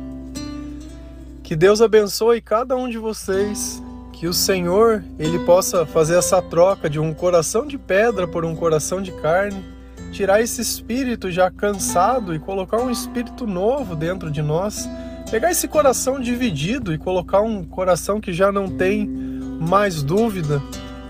Que 1.52 1.56
Deus 1.56 1.82
abençoe 1.82 2.40
cada 2.40 2.74
um 2.74 2.88
de 2.88 2.96
vocês, 2.96 3.82
que 4.10 4.26
o 4.26 4.32
Senhor 4.32 5.04
ele 5.18 5.38
possa 5.40 5.84
fazer 5.84 6.16
essa 6.16 6.40
troca 6.40 6.88
de 6.88 6.98
um 6.98 7.12
coração 7.12 7.66
de 7.66 7.76
pedra 7.76 8.26
por 8.26 8.42
um 8.42 8.56
coração 8.56 9.02
de 9.02 9.12
carne, 9.12 9.62
tirar 10.12 10.40
esse 10.40 10.62
espírito 10.62 11.30
já 11.30 11.50
cansado 11.50 12.34
e 12.34 12.38
colocar 12.38 12.80
um 12.80 12.90
espírito 12.90 13.46
novo 13.46 13.94
dentro 13.94 14.30
de 14.30 14.40
nós, 14.40 14.88
pegar 15.30 15.50
esse 15.50 15.68
coração 15.68 16.18
dividido 16.18 16.90
e 16.90 16.96
colocar 16.96 17.42
um 17.42 17.62
coração 17.62 18.18
que 18.18 18.32
já 18.32 18.50
não 18.50 18.66
tem 18.66 19.06
mais 19.06 20.02
dúvida 20.02 20.62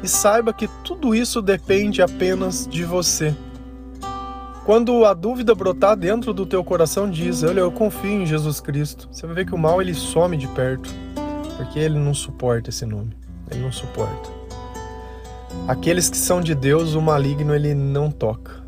e 0.03 0.09
saiba 0.09 0.53
que 0.53 0.67
tudo 0.83 1.15
isso 1.15 1.41
depende 1.41 2.03
apenas 2.03 2.67
de 2.67 2.83
você. 2.83 3.33
Quando 4.65 5.05
a 5.05 5.13
dúvida 5.13 5.55
brotar 5.57 5.97
dentro 5.97 6.33
do 6.33 6.47
teu 6.47 6.63
coração, 6.63 7.11
diz: 7.11 7.43
Olha, 7.43 7.61
eu 7.61 7.73
confio 7.73 8.23
em 8.23 8.27
Jesus 8.27 8.61
Cristo. 8.61 9.09
Você 9.11 9.27
vai 9.27 9.35
ver 9.35 9.47
que 9.47 9.55
o 9.55 9.59
mal 9.59 9.83
ele 9.83 9.93
some 9.93 10.37
de 10.37 10.47
perto, 10.49 10.89
porque 11.57 11.81
ele 11.81 11.99
não 11.99 12.15
suporta 12.15 12.71
esse 12.71 12.87
nome. 12.87 13.17
Ele 13.51 13.61
não 13.61 13.73
suporta. 13.73 14.31
Aqueles 15.67 16.09
que 16.09 16.17
são 16.17 16.41
de 16.41 16.55
Deus, 16.55 16.95
o 16.95 17.03
maligno 17.03 17.55
ele 17.55 17.75
não 17.75 18.11
toca. 18.11 18.63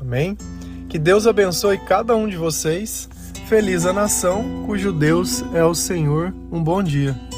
Amém? 0.00 0.36
Que 0.88 0.98
Deus 0.98 1.26
abençoe 1.26 1.78
cada 1.78 2.14
um 2.14 2.28
de 2.28 2.36
vocês. 2.36 3.08
Feliz 3.46 3.86
a 3.86 3.92
nação 3.92 4.64
cujo 4.66 4.92
Deus 4.92 5.42
é 5.54 5.64
o 5.64 5.74
Senhor. 5.74 6.34
Um 6.52 6.62
bom 6.62 6.82
dia. 6.82 7.29